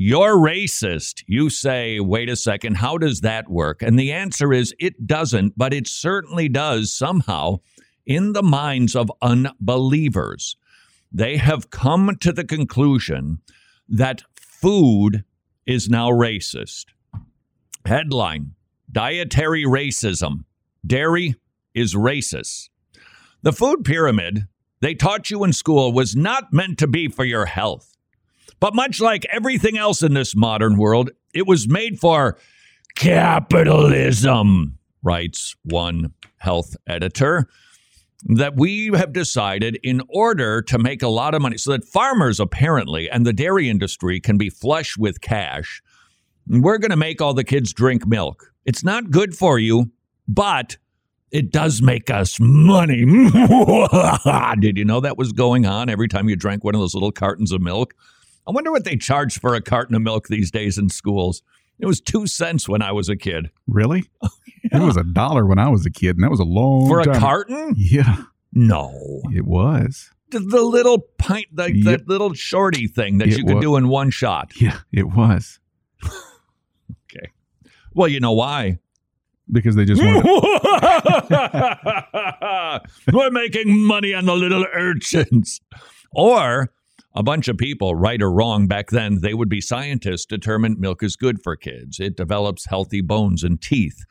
[0.04, 1.24] you're racist.
[1.28, 3.84] You say, wait a second, how does that work?
[3.84, 7.58] And the answer is it doesn't, but it certainly does somehow
[8.08, 10.58] in the minds of unbelievers.
[11.12, 13.42] They have come to the conclusion
[13.88, 15.24] that food
[15.68, 16.86] is now racist.
[17.86, 18.56] Headline
[18.92, 20.46] Dietary racism.
[20.84, 21.36] Dairy
[21.76, 22.70] is racist.
[23.44, 24.48] The food pyramid
[24.80, 27.92] they taught you in school was not meant to be for your health.
[28.62, 32.38] But much like everything else in this modern world, it was made for
[32.96, 37.50] capitalism, writes one health editor.
[38.26, 42.40] That we have decided in order to make a lot of money, so that farmers
[42.40, 45.82] apparently and the dairy industry can be flush with cash,
[46.48, 48.54] we're going to make all the kids drink milk.
[48.64, 49.92] It's not good for you,
[50.28, 50.78] but
[51.32, 53.06] it does make us money.
[54.60, 57.12] Did you know that was going on every time you drank one of those little
[57.12, 57.96] cartons of milk?
[58.48, 61.42] I wonder what they charge for a carton of milk these days in schools.
[61.80, 63.50] It was two cents when I was a kid.
[63.68, 64.06] Really?
[64.22, 64.30] Oh,
[64.64, 67.00] it was a dollar when I was a kid, and that was a long For
[67.02, 67.20] a time.
[67.20, 67.74] carton?
[67.78, 68.24] Yeah,
[68.54, 69.22] No.
[69.34, 70.12] it was.
[70.30, 71.86] The, the little pint, the, Yep.
[71.86, 74.52] that little shorty thing that It you could wa- do in one shot.
[74.62, 75.60] Yeah, it was
[76.04, 77.32] Okay.
[77.94, 78.80] Well, you know why?
[79.52, 80.24] because they just wanted.
[83.14, 85.60] We're making money on the little urchins.
[86.14, 86.72] Or
[87.14, 91.04] a bunch of people, right or wrong, back then, they would be scientists, determined milk
[91.04, 92.00] is good for kids.
[92.00, 94.06] It develops healthy bones and teeth.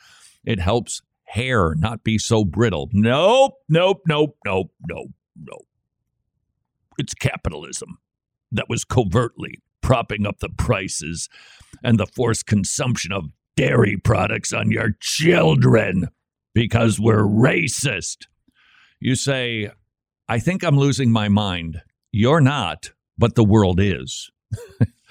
[0.44, 2.90] It helps hair not be so brittle.
[2.92, 5.10] Nope, nope, nope, nope, nope,
[5.42, 5.66] nope.
[6.98, 7.98] It's capitalism
[8.52, 11.28] that was covertly propping up the prices
[11.82, 16.08] and the forced consumption of dairy products on your children
[16.54, 18.26] because we're racist.
[18.98, 19.70] You say,
[20.28, 21.80] I think I'm losing my mind.
[22.12, 24.30] You're not, but the world is.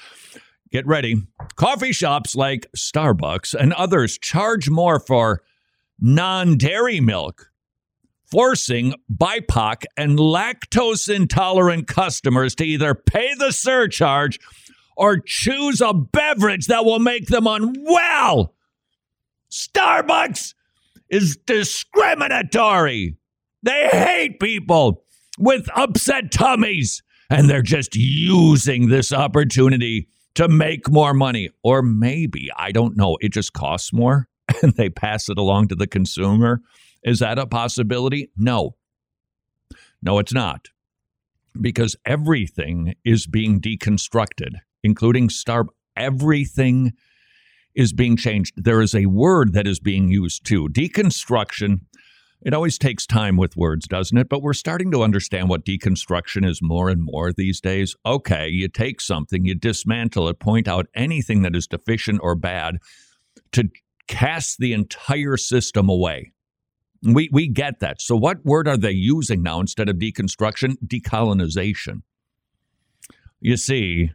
[0.71, 1.23] Get ready.
[1.55, 5.41] Coffee shops like Starbucks and others charge more for
[5.99, 7.51] non dairy milk,
[8.25, 14.39] forcing BIPOC and lactose intolerant customers to either pay the surcharge
[14.95, 18.53] or choose a beverage that will make them unwell.
[19.49, 20.53] Starbucks
[21.09, 23.15] is discriminatory.
[23.63, 25.03] They hate people
[25.39, 31.49] with upset tummies, and they're just using this opportunity to make more money.
[31.63, 34.27] Or maybe, I don't know, it just costs more
[34.61, 36.61] and they pass it along to the consumer.
[37.03, 38.29] Is that a possibility?
[38.37, 38.75] No.
[40.01, 40.67] No, it's not.
[41.59, 45.65] Because everything is being deconstructed, including Star.
[45.95, 46.93] Everything
[47.75, 48.53] is being changed.
[48.57, 50.69] There is a word that is being used too.
[50.69, 51.81] Deconstruction.
[52.41, 54.29] It always takes time with words, doesn't it?
[54.29, 57.95] But we're starting to understand what deconstruction is more and more these days.
[58.05, 62.77] Okay, you take something, you dismantle it, point out anything that is deficient or bad
[63.51, 63.69] to
[64.07, 66.31] cast the entire system away.
[67.03, 68.01] We we get that.
[68.01, 70.75] So what word are they using now instead of deconstruction?
[70.85, 72.01] Decolonization.
[73.41, 74.11] You see,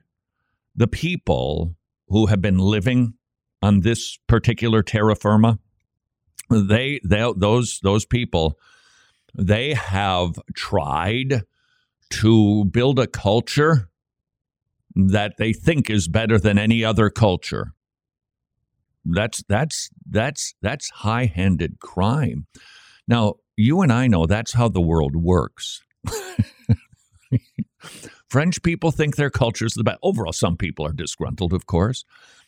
[0.74, 1.76] the people
[2.08, 3.14] who have been living
[3.62, 5.58] on this particular terra firma,
[6.50, 8.58] they they those those people
[9.34, 11.42] they have tried
[12.10, 13.88] to build a culture
[14.94, 17.72] that they think is better than any other culture.
[19.04, 22.46] That's that's that's that's high-handed crime.
[23.06, 25.82] Now, you and I know that's how the world works.
[28.28, 29.98] French people think their culture is the best.
[30.02, 32.04] Overall, some people are disgruntled, of course,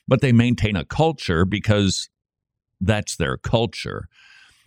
[0.08, 2.08] but they maintain a culture because
[2.80, 4.08] that's their culture.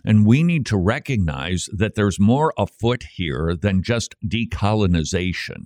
[0.06, 5.66] And we need to recognize that there's more afoot here than just decolonization.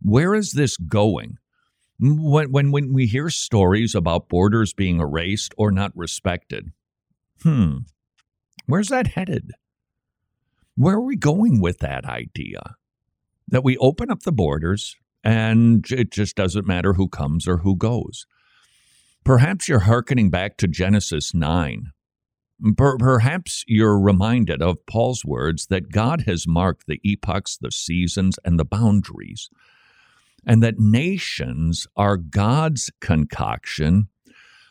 [0.00, 1.38] Where is this going?
[2.00, 6.72] When, when, when we hear stories about borders being erased or not respected,
[7.42, 7.78] hmm,
[8.66, 9.52] where's that headed?
[10.76, 12.76] Where are we going with that idea?
[13.46, 17.76] That we open up the borders and it just doesn't matter who comes or who
[17.76, 18.26] goes.
[19.24, 21.92] Perhaps you're hearkening back to Genesis 9.
[22.76, 28.40] Per- perhaps you're reminded of Paul's words that God has marked the epochs, the seasons,
[28.44, 29.48] and the boundaries,
[30.44, 34.08] and that nations are God's concoction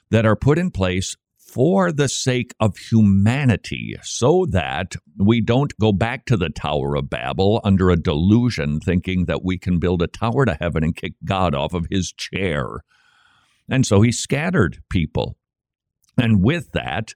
[0.10, 5.94] that are put in place for the sake of humanity, so that we don't go
[5.94, 10.08] back to the Tower of Babel under a delusion, thinking that we can build a
[10.08, 12.84] tower to heaven and kick God off of his chair.
[13.72, 15.38] And so he scattered people.
[16.18, 17.16] And with that,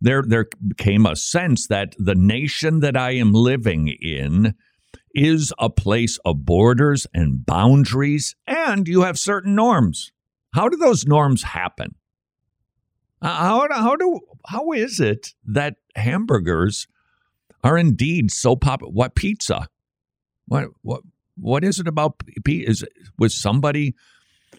[0.00, 4.54] there there became a sense that the nation that I am living in
[5.14, 10.10] is a place of borders and boundaries, and you have certain norms.
[10.54, 11.94] How do those norms happen?
[13.20, 16.88] Uh, how, how do how is it that hamburgers
[17.62, 18.92] are indeed so popular?
[18.92, 19.68] What pizza?
[20.46, 21.02] What what
[21.36, 22.86] what is it about pizza?
[23.18, 23.94] Was somebody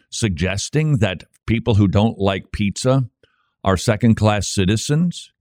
[0.10, 3.10] suggesting that people who don't like pizza
[3.64, 5.34] are second class citizens?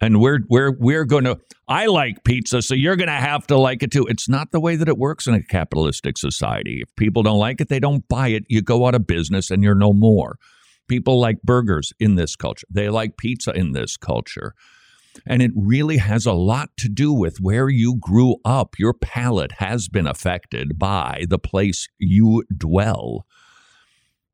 [0.00, 3.56] and we're we're we're going to I like pizza so you're going to have to
[3.56, 4.06] like it too.
[4.06, 6.80] It's not the way that it works in a capitalistic society.
[6.82, 8.44] If people don't like it, they don't buy it.
[8.48, 10.36] You go out of business and you're no more.
[10.88, 12.66] People like burgers in this culture.
[12.70, 14.54] They like pizza in this culture.
[15.26, 18.78] And it really has a lot to do with where you grew up.
[18.78, 23.24] Your palate has been affected by the place you dwell.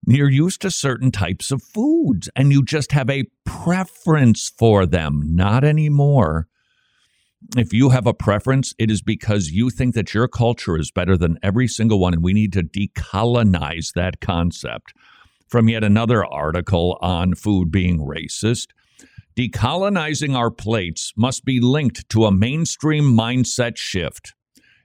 [0.07, 5.23] You're used to certain types of foods and you just have a preference for them.
[5.25, 6.49] Not anymore.
[7.57, 11.17] If you have a preference, it is because you think that your culture is better
[11.17, 14.93] than every single one, and we need to decolonize that concept.
[15.49, 18.69] From yet another article on food being racist,
[19.37, 24.35] decolonizing our plates must be linked to a mainstream mindset shift.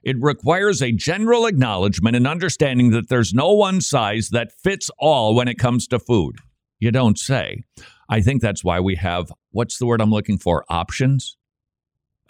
[0.06, 5.34] It requires a general acknowledgement and understanding that there's no one size that fits all
[5.34, 6.36] when it comes to food.
[6.78, 7.64] You don't say.
[8.08, 10.64] I think that's why we have what's the word I'm looking for?
[10.68, 11.36] Options.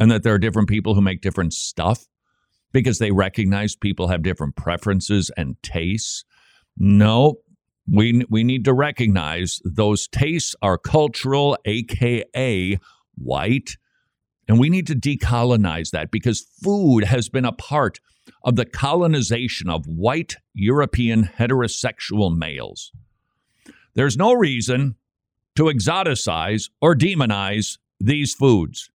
[0.01, 2.07] And that there are different people who make different stuff
[2.73, 6.25] because they recognize people have different preferences and tastes.
[6.79, 7.41] No,
[7.87, 12.79] we we need to recognize those tastes are cultural, aka
[13.17, 13.77] white,
[14.49, 18.01] and we need to decolonize that because food has been a part
[18.43, 22.93] of the colonization of white European heterosexual males.
[23.95, 24.97] There's no reason
[25.57, 28.91] to exoticize or demonize these foods,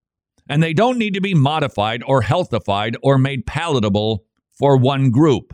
[0.47, 5.54] and they don't need to be modified or healthified or made palatable for one group.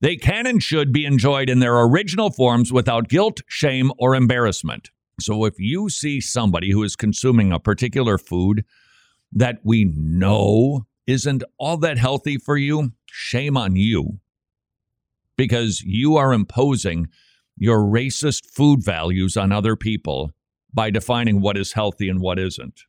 [0.00, 4.90] They can and should be enjoyed in their original forms without guilt, shame, or embarrassment.
[5.20, 8.64] So if you see somebody who is consuming a particular food
[9.32, 14.20] that we know isn't all that healthy for you, shame on you
[15.38, 17.06] because you are imposing
[17.56, 20.32] your racist food values on other people
[20.74, 22.82] by defining what is healthy and what isn't.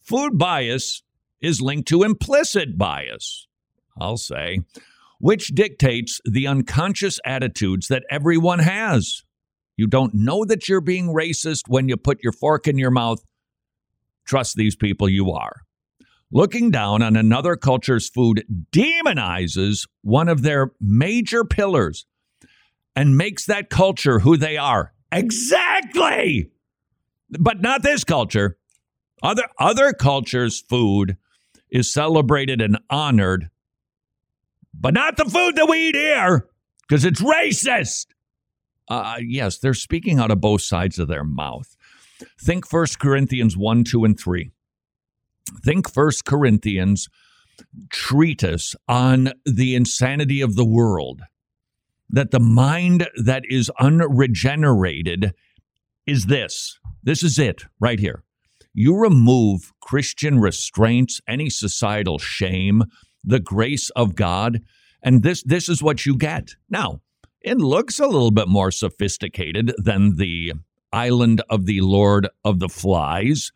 [0.00, 1.02] Food bias
[1.40, 3.46] is linked to implicit bias,
[4.00, 4.60] I'll say,
[5.20, 9.22] which dictates the unconscious attitudes that everyone has.
[9.76, 13.22] You don't know that you're being racist when you put your fork in your mouth
[14.26, 15.62] Trust these people, you are.
[16.32, 22.04] Looking down on another culture's food demonizes one of their major pillars
[22.96, 24.92] and makes that culture who they are.
[25.12, 26.50] Exactly.
[27.30, 28.58] But not this culture.
[29.22, 31.16] Other other cultures' food
[31.70, 33.50] is celebrated and honored,
[34.74, 36.48] but not the food that we eat here
[36.86, 38.06] because it's racist.
[38.88, 41.75] Uh, yes, they're speaking out of both sides of their mouth.
[42.40, 44.50] Think 1 Corinthians 1, 2, and 3.
[45.64, 47.08] Think 1 Corinthians
[47.90, 51.22] treatise on the insanity of the world.
[52.08, 55.32] That the mind that is unregenerated
[56.06, 56.78] is this.
[57.02, 58.22] This is it right here.
[58.72, 62.84] You remove Christian restraints, any societal shame,
[63.24, 64.60] the grace of God,
[65.02, 66.56] and this this is what you get.
[66.68, 67.00] Now,
[67.40, 70.52] it looks a little bit more sophisticated than the
[70.96, 73.52] island of the Lord of the Flies,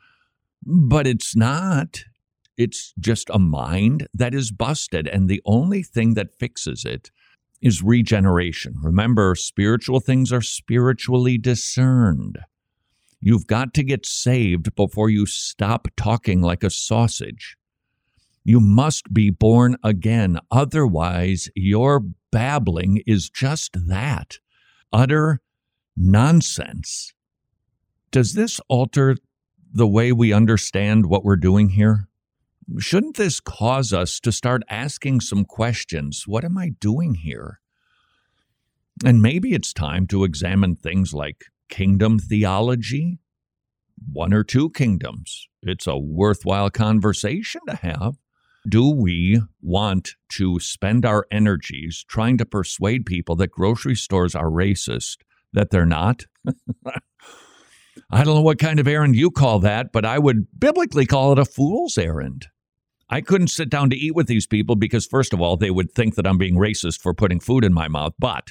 [0.62, 2.04] but it's not.
[2.58, 7.10] It's just a mind that is busted, and the only thing that fixes it
[7.62, 8.74] is regeneration.
[8.82, 12.38] Remember, spiritual things are spiritually discerned.
[13.20, 17.56] You've got to get saved before you stop talking like a sausage.
[18.44, 20.38] You must be born again.
[20.50, 24.38] Otherwise, your babbling is just that
[24.92, 25.40] utter
[25.96, 27.12] nonsense.
[28.12, 29.16] Does this alter
[29.72, 32.08] the way we understand what we're doing here?
[32.78, 36.24] Shouldn't this cause us to start asking some questions?
[36.26, 37.60] What am I doing here?
[39.04, 43.20] And maybe it's time to examine things like kingdom theology,
[44.12, 45.48] one or two kingdoms.
[45.62, 48.16] It's a worthwhile conversation to have.
[48.68, 54.50] Do we want to spend our energies trying to persuade people that grocery stores are
[54.50, 55.18] racist,
[55.52, 56.26] that they're not?
[58.10, 61.32] I don't know what kind of errand you call that, but I would biblically call
[61.32, 62.46] it a fool's errand.
[63.08, 65.92] I couldn't sit down to eat with these people because, first of all, they would
[65.92, 68.14] think that I'm being racist for putting food in my mouth.
[68.18, 68.48] But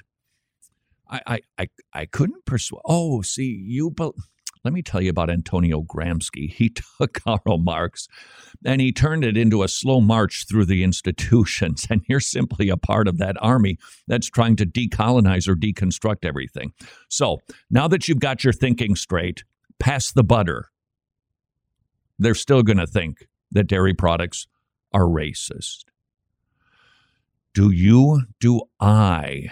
[1.10, 2.82] I, I, I, I couldn't persuade.
[2.86, 4.12] Oh, see, you, be-
[4.66, 6.52] Let me tell you about Antonio Gramsci.
[6.52, 8.08] He took Karl Marx
[8.66, 11.88] and he turned it into a slow march through the institutions.
[11.90, 16.74] And you're simply a part of that army that's trying to decolonize or deconstruct everything.
[17.08, 17.40] So
[17.70, 19.44] now that you've got your thinking straight,
[19.80, 20.70] pass the butter.
[22.20, 24.46] They're still going to think that dairy products
[24.94, 25.86] are racist.
[27.54, 29.50] Do you, do I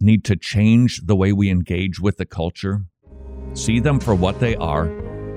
[0.00, 2.82] need to change the way we engage with the culture?
[3.54, 4.90] See them for what they are,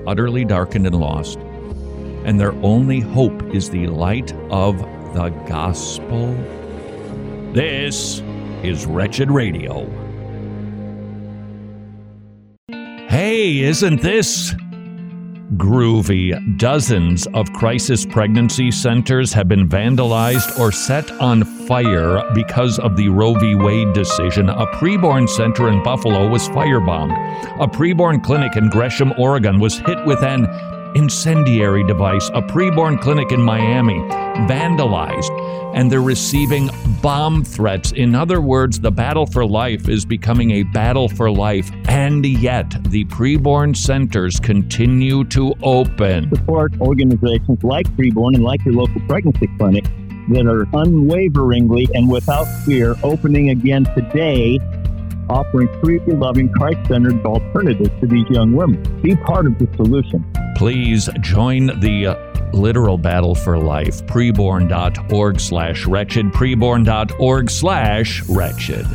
[0.06, 1.38] utterly darkened and lost,
[2.24, 4.78] and their only hope is the light of
[5.14, 6.34] the gospel?
[7.52, 8.20] This
[8.62, 9.86] is Wretched Radio.
[13.08, 14.54] Hey, isn't this
[15.52, 16.58] groovy.
[16.58, 23.08] Dozens of crisis pregnancy centers have been vandalized or set on fire because of the
[23.08, 23.54] Roe v.
[23.54, 24.48] Wade decision.
[24.48, 27.12] A preborn center in Buffalo was firebombed.
[27.60, 30.46] A preborn clinic in Gresham, Oregon was hit with an
[30.94, 32.28] incendiary device.
[32.30, 33.98] A preborn clinic in Miami
[34.48, 35.33] vandalized
[35.74, 36.70] and they're receiving
[37.02, 37.92] bomb threats.
[37.92, 42.70] In other words, the battle for life is becoming a battle for life, and yet
[42.84, 46.30] the preborn centers continue to open.
[46.34, 49.84] Support organizations like Preborn and like your local pregnancy clinic
[50.30, 54.58] that are unwaveringly and without fear opening again today
[55.28, 58.82] offering free, loving, Christ centered alternatives to these young women.
[59.02, 60.24] Be part of the solution.
[60.56, 64.04] Please join the literal battle for life.
[64.06, 66.26] Preborn.org slash wretched.
[66.26, 68.86] Preborn.org slash wretched.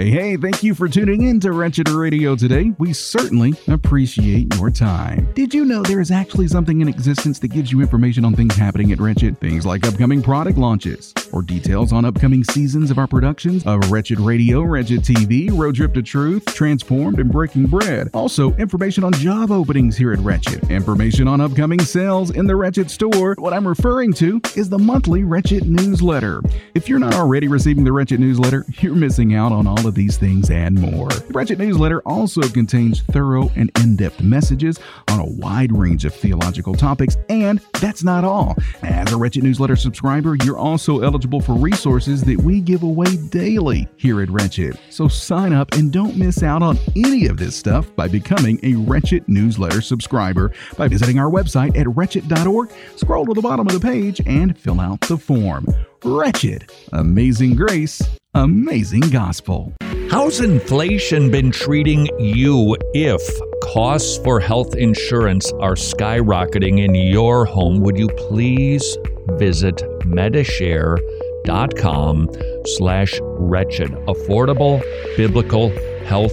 [0.00, 2.72] Hey, hey, thank you for tuning in to Wretched Radio today.
[2.78, 5.30] We certainly appreciate your time.
[5.34, 8.54] Did you know there is actually something in existence that gives you information on things
[8.54, 9.38] happening at Wretched?
[9.40, 14.20] Things like upcoming product launches, or details on upcoming seasons of our productions of Wretched
[14.20, 18.08] Radio, Wretched TV, Road Trip to Truth, Transformed, and Breaking Bread.
[18.14, 22.90] Also, information on job openings here at Wretched, information on upcoming sales in the Wretched
[22.90, 23.34] store.
[23.36, 26.40] What I'm referring to is the monthly Wretched newsletter.
[26.72, 29.96] If you're not already receiving the Wretched newsletter, you're missing out on all all of
[29.96, 31.08] these things and more.
[31.08, 34.78] The Wretched newsletter also contains thorough and in depth messages
[35.08, 38.56] on a wide range of theological topics, and that's not all.
[38.82, 43.88] As a Wretched newsletter subscriber, you're also eligible for resources that we give away daily
[43.96, 44.78] here at Wretched.
[44.90, 48.76] So sign up and don't miss out on any of this stuff by becoming a
[48.76, 53.80] Wretched newsletter subscriber by visiting our website at wretched.org, scroll to the bottom of the
[53.80, 55.66] page, and fill out the form.
[56.04, 58.00] Wretched, amazing grace,
[58.32, 59.74] amazing gospel.
[60.10, 63.20] How's inflation been treating you if
[63.62, 67.80] costs for health insurance are skyrocketing in your home?
[67.80, 68.96] Would you please
[69.32, 72.30] visit medishare.com
[72.64, 74.82] slash wretched affordable
[75.18, 75.68] biblical
[76.06, 76.32] health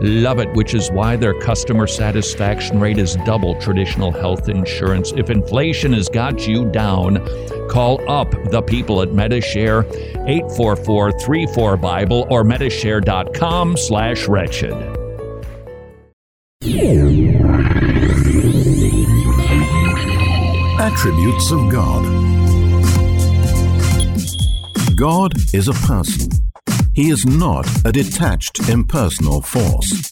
[0.00, 5.12] love it, which is why their customer satisfaction rate is double traditional health insurance.
[5.16, 7.16] If inflation has got you down,
[7.68, 9.84] call up the people at Medishare
[10.26, 14.72] 844-34 Bible or medishare.com slash wretched.
[20.78, 22.26] Attributes of God.
[24.96, 26.35] God is a person.
[26.96, 30.10] He is not a detached, impersonal force.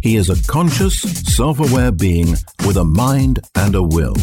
[0.00, 2.30] He is a conscious, self aware being
[2.66, 4.14] with a mind and a will.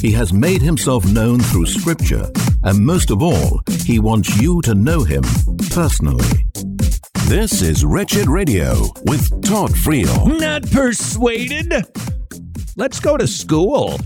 [0.00, 2.30] He has made himself known through Scripture,
[2.64, 5.22] and most of all, he wants you to know him
[5.68, 6.46] personally.
[7.26, 10.40] This is Wretched Radio with Todd Friel.
[10.40, 11.74] Not persuaded?
[12.74, 13.98] Let's go to school.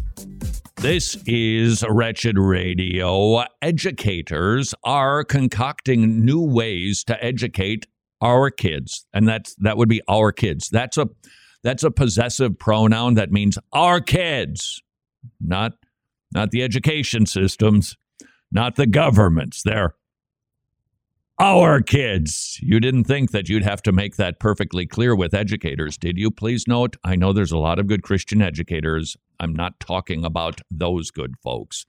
[0.83, 3.43] This is Wretched Radio.
[3.62, 7.87] Educators are concocting new ways to educate
[8.20, 10.68] our kids, and that's that would be our kids.
[10.68, 11.09] That's a
[11.64, 14.83] that's a possessive pronoun that means our kids,
[15.41, 15.72] not
[16.35, 17.97] not the education systems,
[18.53, 19.62] not the governments.
[19.62, 19.95] They're
[21.39, 22.59] our kids.
[22.62, 26.31] You didn't think that you'd have to make that perfectly clear with educators, did you?
[26.31, 29.16] Please note, I know there's a lot of good Christian educators.
[29.41, 31.84] I'm not talking about those good folks.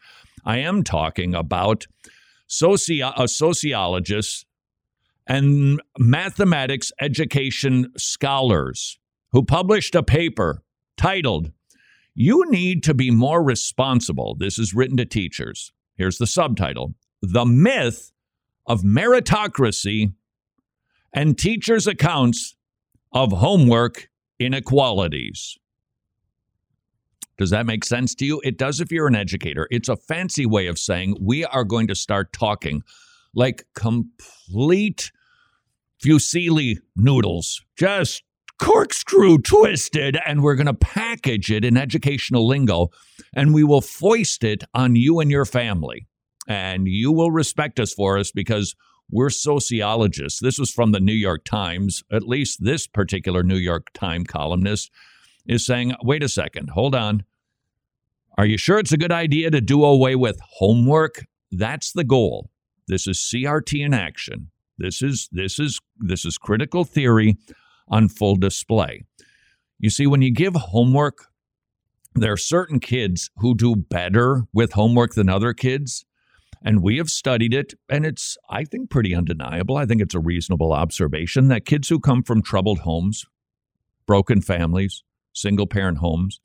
[0.46, 1.86] I am talking about
[2.62, 4.46] uh, sociologists
[5.28, 8.98] and mathematics education scholars
[9.32, 10.64] who published a paper
[10.96, 11.52] titled,
[12.16, 14.36] You Need to Be More Responsible.
[14.36, 15.72] This is written to teachers.
[15.98, 18.12] Here's the subtitle The Myth
[18.66, 20.14] of Meritocracy
[21.14, 22.56] and Teachers' Accounts
[23.12, 25.58] of Homework Inequalities.
[27.38, 28.42] Does that make sense to you?
[28.44, 29.68] It does if you're an educator.
[29.70, 32.84] It's a fancy way of saying we are going to start talking
[33.36, 35.12] like complete
[36.04, 38.24] fusilli noodles, just
[38.60, 42.90] corkscrew twisted, and we're going to package it in educational lingo
[43.36, 46.08] and we will foist it on you and your family.
[46.48, 48.76] And you will respect us for us because
[49.12, 50.40] we're sociologists.
[50.40, 52.04] This was from the New York Times.
[52.12, 54.90] At least this particular New York Times columnist
[55.48, 57.24] is saying, wait a second, hold on.
[58.38, 61.26] Are you sure it's a good idea to do away with homework?
[61.52, 62.50] That's the goal.
[62.88, 64.52] This is CRT in action.
[64.78, 67.38] This is this is this is critical theory
[67.88, 69.04] on full display.
[69.80, 71.28] You see, when you give homework,
[72.14, 76.06] there are certain kids who do better with homework than other kids.
[76.64, 79.78] And we have studied it, and it's, I think, pretty undeniable.
[79.78, 83.26] I think it's a reasonable observation that kids who come from troubled homes,
[84.08, 85.04] broken families,
[85.38, 86.40] single parent homes,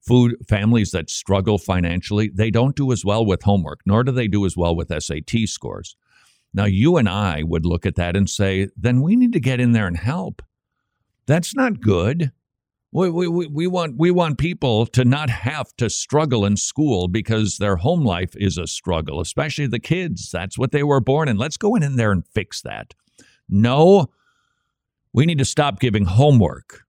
[0.00, 4.28] food families that struggle financially, they don't do as well with homework, nor do they
[4.28, 5.96] do as well with SAT scores.
[6.52, 9.60] Now, you and I would look at that and say, then we need to get
[9.60, 10.42] in there and help.
[11.26, 12.30] That's not good.
[12.92, 17.58] We, we, we, want, we want people to not have to struggle in school because
[17.58, 20.30] their home life is a struggle, especially the kids.
[20.30, 21.36] That's what they were born in.
[21.36, 22.94] Let's go in, in there and fix that.
[23.48, 24.06] No,
[25.12, 26.83] we need to stop giving homework,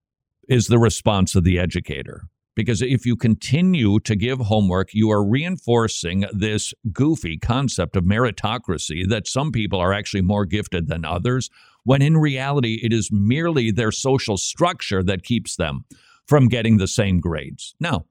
[0.48, 2.24] is the response of the educator.
[2.56, 9.08] Because if you continue to give homework, you are reinforcing this goofy concept of meritocracy
[9.10, 11.50] that some people are actually more gifted than others,
[11.84, 15.84] when in reality, it is merely their social structure that keeps them
[16.26, 17.76] from getting the same grades.
[17.80, 18.06] Now,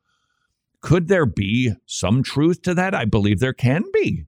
[0.83, 2.95] could there be some truth to that?
[2.95, 4.27] I believe there can be.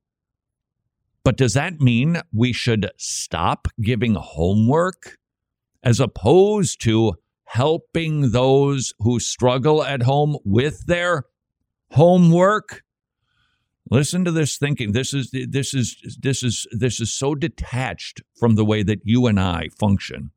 [1.23, 5.19] But does that mean we should stop giving homework
[5.83, 7.15] as opposed to
[7.47, 11.25] helping those who struggle at home with their
[11.93, 12.83] homework.
[13.91, 14.93] Listen to this thinking.
[14.93, 19.27] This is this is this is this is so detached from the way that you
[19.27, 20.33] and I function.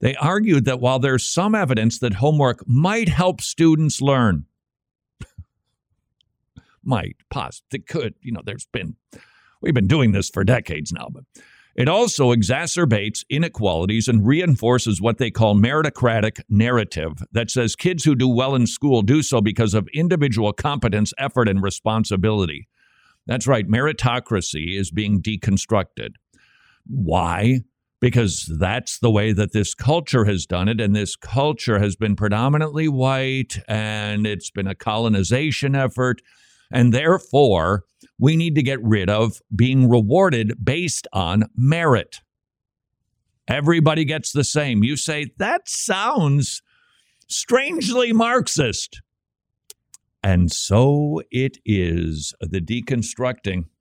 [0.00, 4.46] They argued that while there's some evidence that homework might help students learn,
[6.84, 8.94] might, possibly, could, you know, there's been,
[9.60, 11.24] we've been doing this for decades now, but
[11.78, 18.16] it also exacerbates inequalities and reinforces what they call meritocratic narrative that says kids who
[18.16, 22.66] do well in school do so because of individual competence, effort, and responsibility.
[23.28, 26.14] That's right, meritocracy is being deconstructed.
[26.88, 27.60] Why?
[28.00, 30.80] Because that's the way that this culture has done it.
[30.80, 36.22] And this culture has been predominantly white and it's been a colonization effort.
[36.70, 37.84] And therefore,
[38.18, 42.20] we need to get rid of being rewarded based on merit.
[43.46, 44.82] Everybody gets the same.
[44.84, 46.62] You say, that sounds
[47.28, 49.00] strangely Marxist.
[50.22, 53.64] And so it is the deconstructing.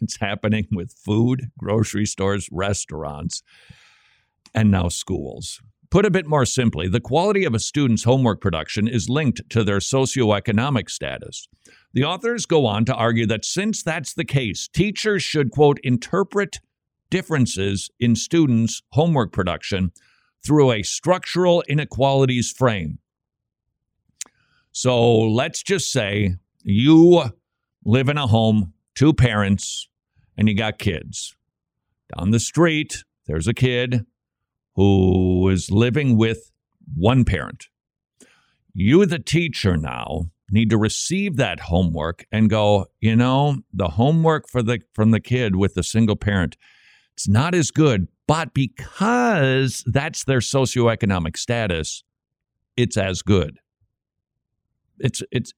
[0.00, 3.42] It's happening with food, grocery stores, restaurants,
[4.54, 5.60] and now schools.
[5.90, 9.64] Put a bit more simply, the quality of a student's homework production is linked to
[9.64, 11.48] their socioeconomic status.
[11.94, 16.58] The authors go on to argue that since that's the case, teachers should, quote, interpret
[17.10, 19.92] differences in students' homework production
[20.44, 22.98] through a structural inequalities frame.
[24.72, 27.24] So let's just say you
[27.84, 29.88] live in a home, two parents,
[30.36, 31.36] and you got kids.
[32.16, 34.06] Down the street, there's a kid
[34.76, 36.50] who is living with
[36.94, 37.66] one parent.
[38.72, 44.48] You, the teacher, now need to receive that homework and go, you know, the homework
[44.48, 46.56] for the from the kid with the single parent,
[47.14, 52.04] it's not as good, but because that's their socioeconomic status,
[52.76, 53.58] it's as good.
[54.98, 55.52] It's it's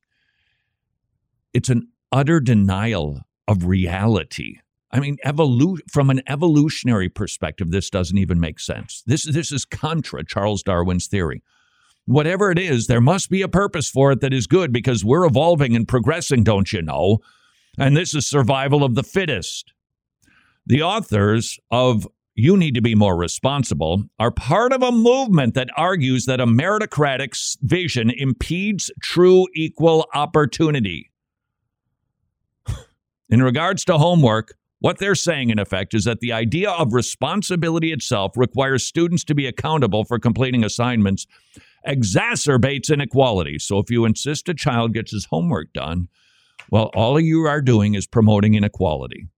[1.53, 4.59] it's an utter denial of reality.
[4.91, 9.03] I mean, evolu- from an evolutionary perspective, this doesn't even make sense.
[9.07, 11.43] This, this is contra Charles Darwin's theory
[12.07, 15.25] whatever it is, there must be a purpose for it that is good because we're
[15.25, 17.19] evolving and progressing, don't you know?
[17.79, 19.73] And this is survival of the fittest.
[20.67, 25.69] The authors of You Need to Be More Responsible are part of a movement that
[25.77, 31.11] argues that a meritocratic vision impedes true equal opportunity.
[33.29, 37.91] In regards to homework, What they're saying, in effect, is that the idea of responsibility
[37.91, 41.26] itself requires students to be accountable for completing assignments,
[41.89, 43.59] exacerbates inequality.
[43.59, 46.09] So if you insist a child gets his homework done,
[46.70, 49.28] well, all you are doing is promoting inequality.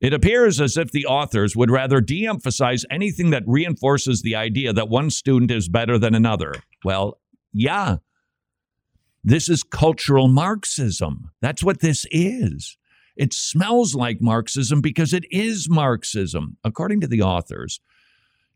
[0.00, 4.72] It appears as if the authors would rather de emphasize anything that reinforces the idea
[4.72, 6.54] that one student is better than another.
[6.82, 7.20] Well,
[7.52, 7.96] yeah.
[9.22, 11.30] This is cultural Marxism.
[11.42, 12.78] That's what this is.
[13.16, 16.58] It smells like Marxism because it is Marxism.
[16.64, 17.80] According to the authors,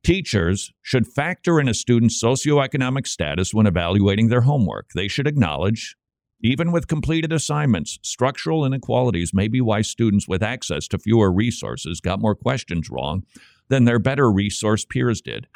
[0.02, 4.90] teachers should factor in a student's socioeconomic status when evaluating their homework.
[4.94, 5.96] They should acknowledge
[6.42, 12.00] even with completed assignments, structural inequalities may be why students with access to fewer resources
[12.00, 13.24] got more questions wrong
[13.68, 15.46] than their better resource peers did.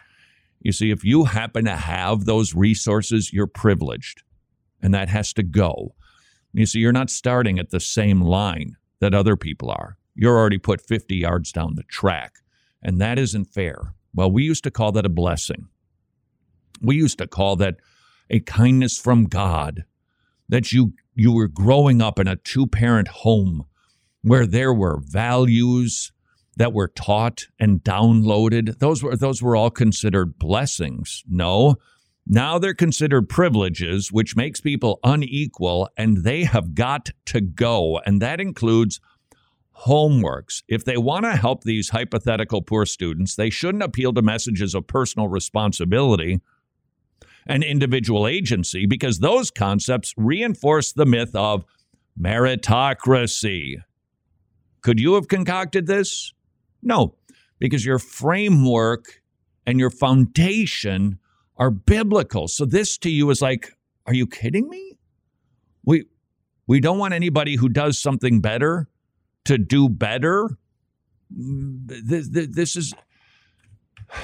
[0.60, 4.22] You see, if you happen to have those resources, you're privileged,
[4.82, 5.94] and that has to go.
[6.52, 9.98] You see, you're not starting at the same line that other people are.
[10.14, 12.38] You're already put 50 yards down the track,
[12.82, 13.94] and that isn't fair.
[14.14, 15.68] Well, we used to call that a blessing.
[16.80, 17.76] We used to call that
[18.30, 19.84] a kindness from God
[20.48, 23.64] that you you were growing up in a two-parent home
[24.22, 26.12] where there were values
[26.56, 28.78] that were taught and downloaded.
[28.78, 31.22] Those were those were all considered blessings.
[31.28, 31.76] No.
[32.26, 38.00] Now they're considered privileges, which makes people unequal, and they have got to go.
[38.06, 39.00] And that includes
[39.86, 40.62] homeworks.
[40.68, 44.86] If they want to help these hypothetical poor students, they shouldn't appeal to messages of
[44.86, 46.40] personal responsibility
[47.46, 51.64] and individual agency because those concepts reinforce the myth of
[52.18, 53.76] meritocracy.
[54.80, 56.32] Could you have concocted this?
[56.82, 57.16] No,
[57.58, 59.20] because your framework
[59.66, 61.18] and your foundation
[61.56, 62.48] are biblical.
[62.48, 63.72] So this to you is like,
[64.06, 64.98] are you kidding me?
[65.84, 66.04] We
[66.66, 68.88] we don't want anybody who does something better
[69.44, 70.58] to do better.
[71.32, 72.94] Mm, this, this is
[74.10, 74.16] I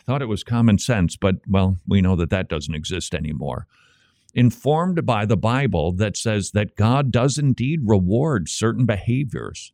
[0.04, 3.66] thought it was common sense, but well, we know that that doesn't exist anymore.
[4.34, 9.72] Informed by the Bible that says that God does indeed reward certain behaviors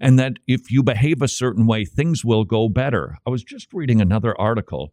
[0.00, 3.18] and that if you behave a certain way, things will go better.
[3.26, 4.92] I was just reading another article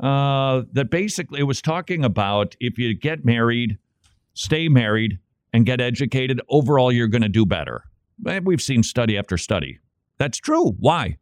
[0.00, 3.78] uh, that basically was talking about if you get married,
[4.34, 5.18] stay married,
[5.52, 7.84] and get educated, overall, you're going to do better.
[8.42, 9.78] We've seen study after study.
[10.18, 10.72] That's true.
[10.78, 11.16] Why?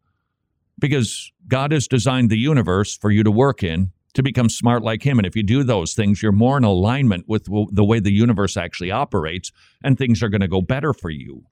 [0.79, 5.03] because God has designed the universe for you to work in to become smart like
[5.05, 5.19] Him.
[5.19, 8.57] And if you do those things, you're more in alignment with the way the universe
[8.57, 9.53] actually operates,
[9.83, 11.45] and things are going to go better for you.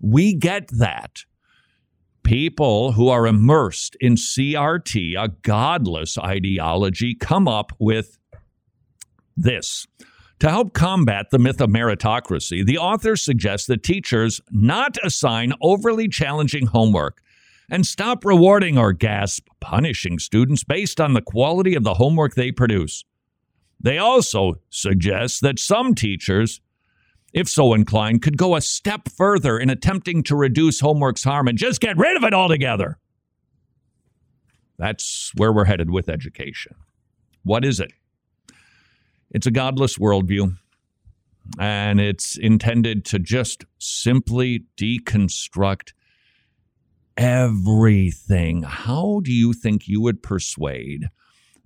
[0.00, 1.24] We get that.
[2.22, 8.18] People who are immersed in CRT, a godless ideology, come up with
[9.36, 9.86] this.
[10.40, 16.08] To help combat the myth of meritocracy, the authors suggest that teachers not assign overly
[16.08, 17.22] challenging homework
[17.70, 22.50] and stop rewarding or gasp punishing students based on the quality of the homework they
[22.52, 23.04] produce.
[23.80, 26.60] They also suggest that some teachers,
[27.32, 31.56] if so inclined, could go a step further in attempting to reduce homework's harm and
[31.56, 32.98] just get rid of it altogether.
[34.78, 36.74] That's where we're headed with education.
[37.44, 37.92] What is it?
[39.30, 40.56] It's a godless worldview,
[41.58, 45.92] and it's intended to just simply deconstruct
[47.16, 48.62] everything.
[48.62, 51.08] How do you think you would persuade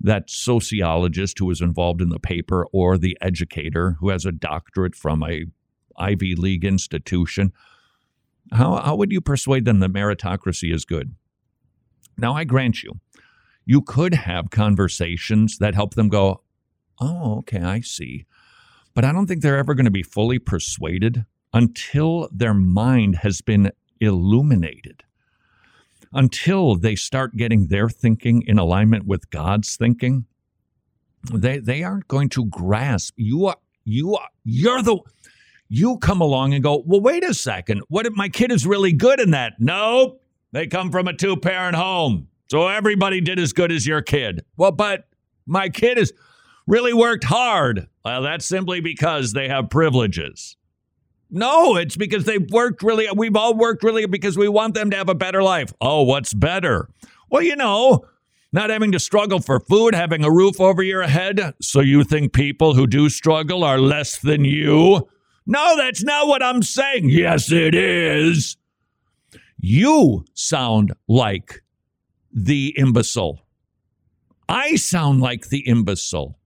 [0.01, 4.95] that sociologist who is involved in the paper or the educator who has a doctorate
[4.95, 5.47] from a
[5.99, 7.53] Ivy League institution?
[8.53, 11.15] How, how would you persuade them that meritocracy is good?
[12.17, 13.01] Now, I grant you,
[13.65, 16.43] you could have conversations that help them go,
[17.01, 18.25] oh, okay, I see.
[18.95, 23.41] But I don't think they're ever going to be fully persuaded until their mind has
[23.41, 25.03] been illuminated
[26.13, 30.25] until they start getting their thinking in alignment with God's thinking,
[31.33, 33.15] they they aren't going to grasp.
[33.17, 34.99] You are you are you're the
[35.69, 37.83] you come along and go, well, wait a second.
[37.89, 39.55] What if my kid is really good in that?
[39.59, 40.19] No,
[40.53, 42.29] they come from a two parent home.
[42.49, 44.45] So everybody did as good as your kid.
[44.57, 45.09] Well, but
[45.47, 46.13] my kid has
[46.67, 47.89] really worked hard.
[48.05, 50.57] Well, that's simply because they have privileges.
[51.29, 54.97] No, it's because they've worked really, we've all worked really because we want them to
[54.97, 55.73] have a better life.
[55.81, 56.89] Oh, what's better?
[57.29, 58.05] Well, you know,
[58.53, 61.55] not having to struggle for food, having a roof over your head.
[61.61, 65.09] So you think people who do struggle are less than you?
[65.47, 67.09] No, that's not what I'm saying.
[67.11, 68.57] Yes, it is.
[69.59, 71.63] You sound like
[72.33, 73.41] the imbecile.
[74.49, 76.39] I sound like the imbecile.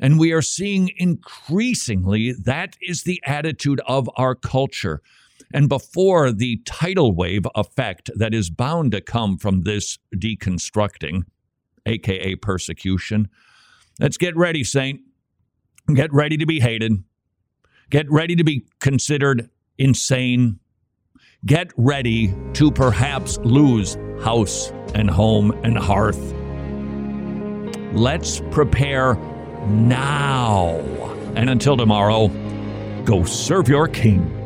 [0.00, 5.02] And we are seeing increasingly that is the attitude of our culture.
[5.52, 11.22] and before the tidal wave effect that is bound to come from this deconstructing,
[11.86, 13.28] aka persecution.
[13.98, 15.00] Let's get ready, Saint.
[15.92, 17.02] Get ready to be hated.
[17.90, 20.60] Get ready to be considered insane.
[21.46, 26.34] Get ready to perhaps lose house and home and hearth.
[27.94, 29.14] Let's prepare
[29.68, 30.76] now.
[31.34, 32.28] And until tomorrow,
[33.04, 34.37] go serve your king.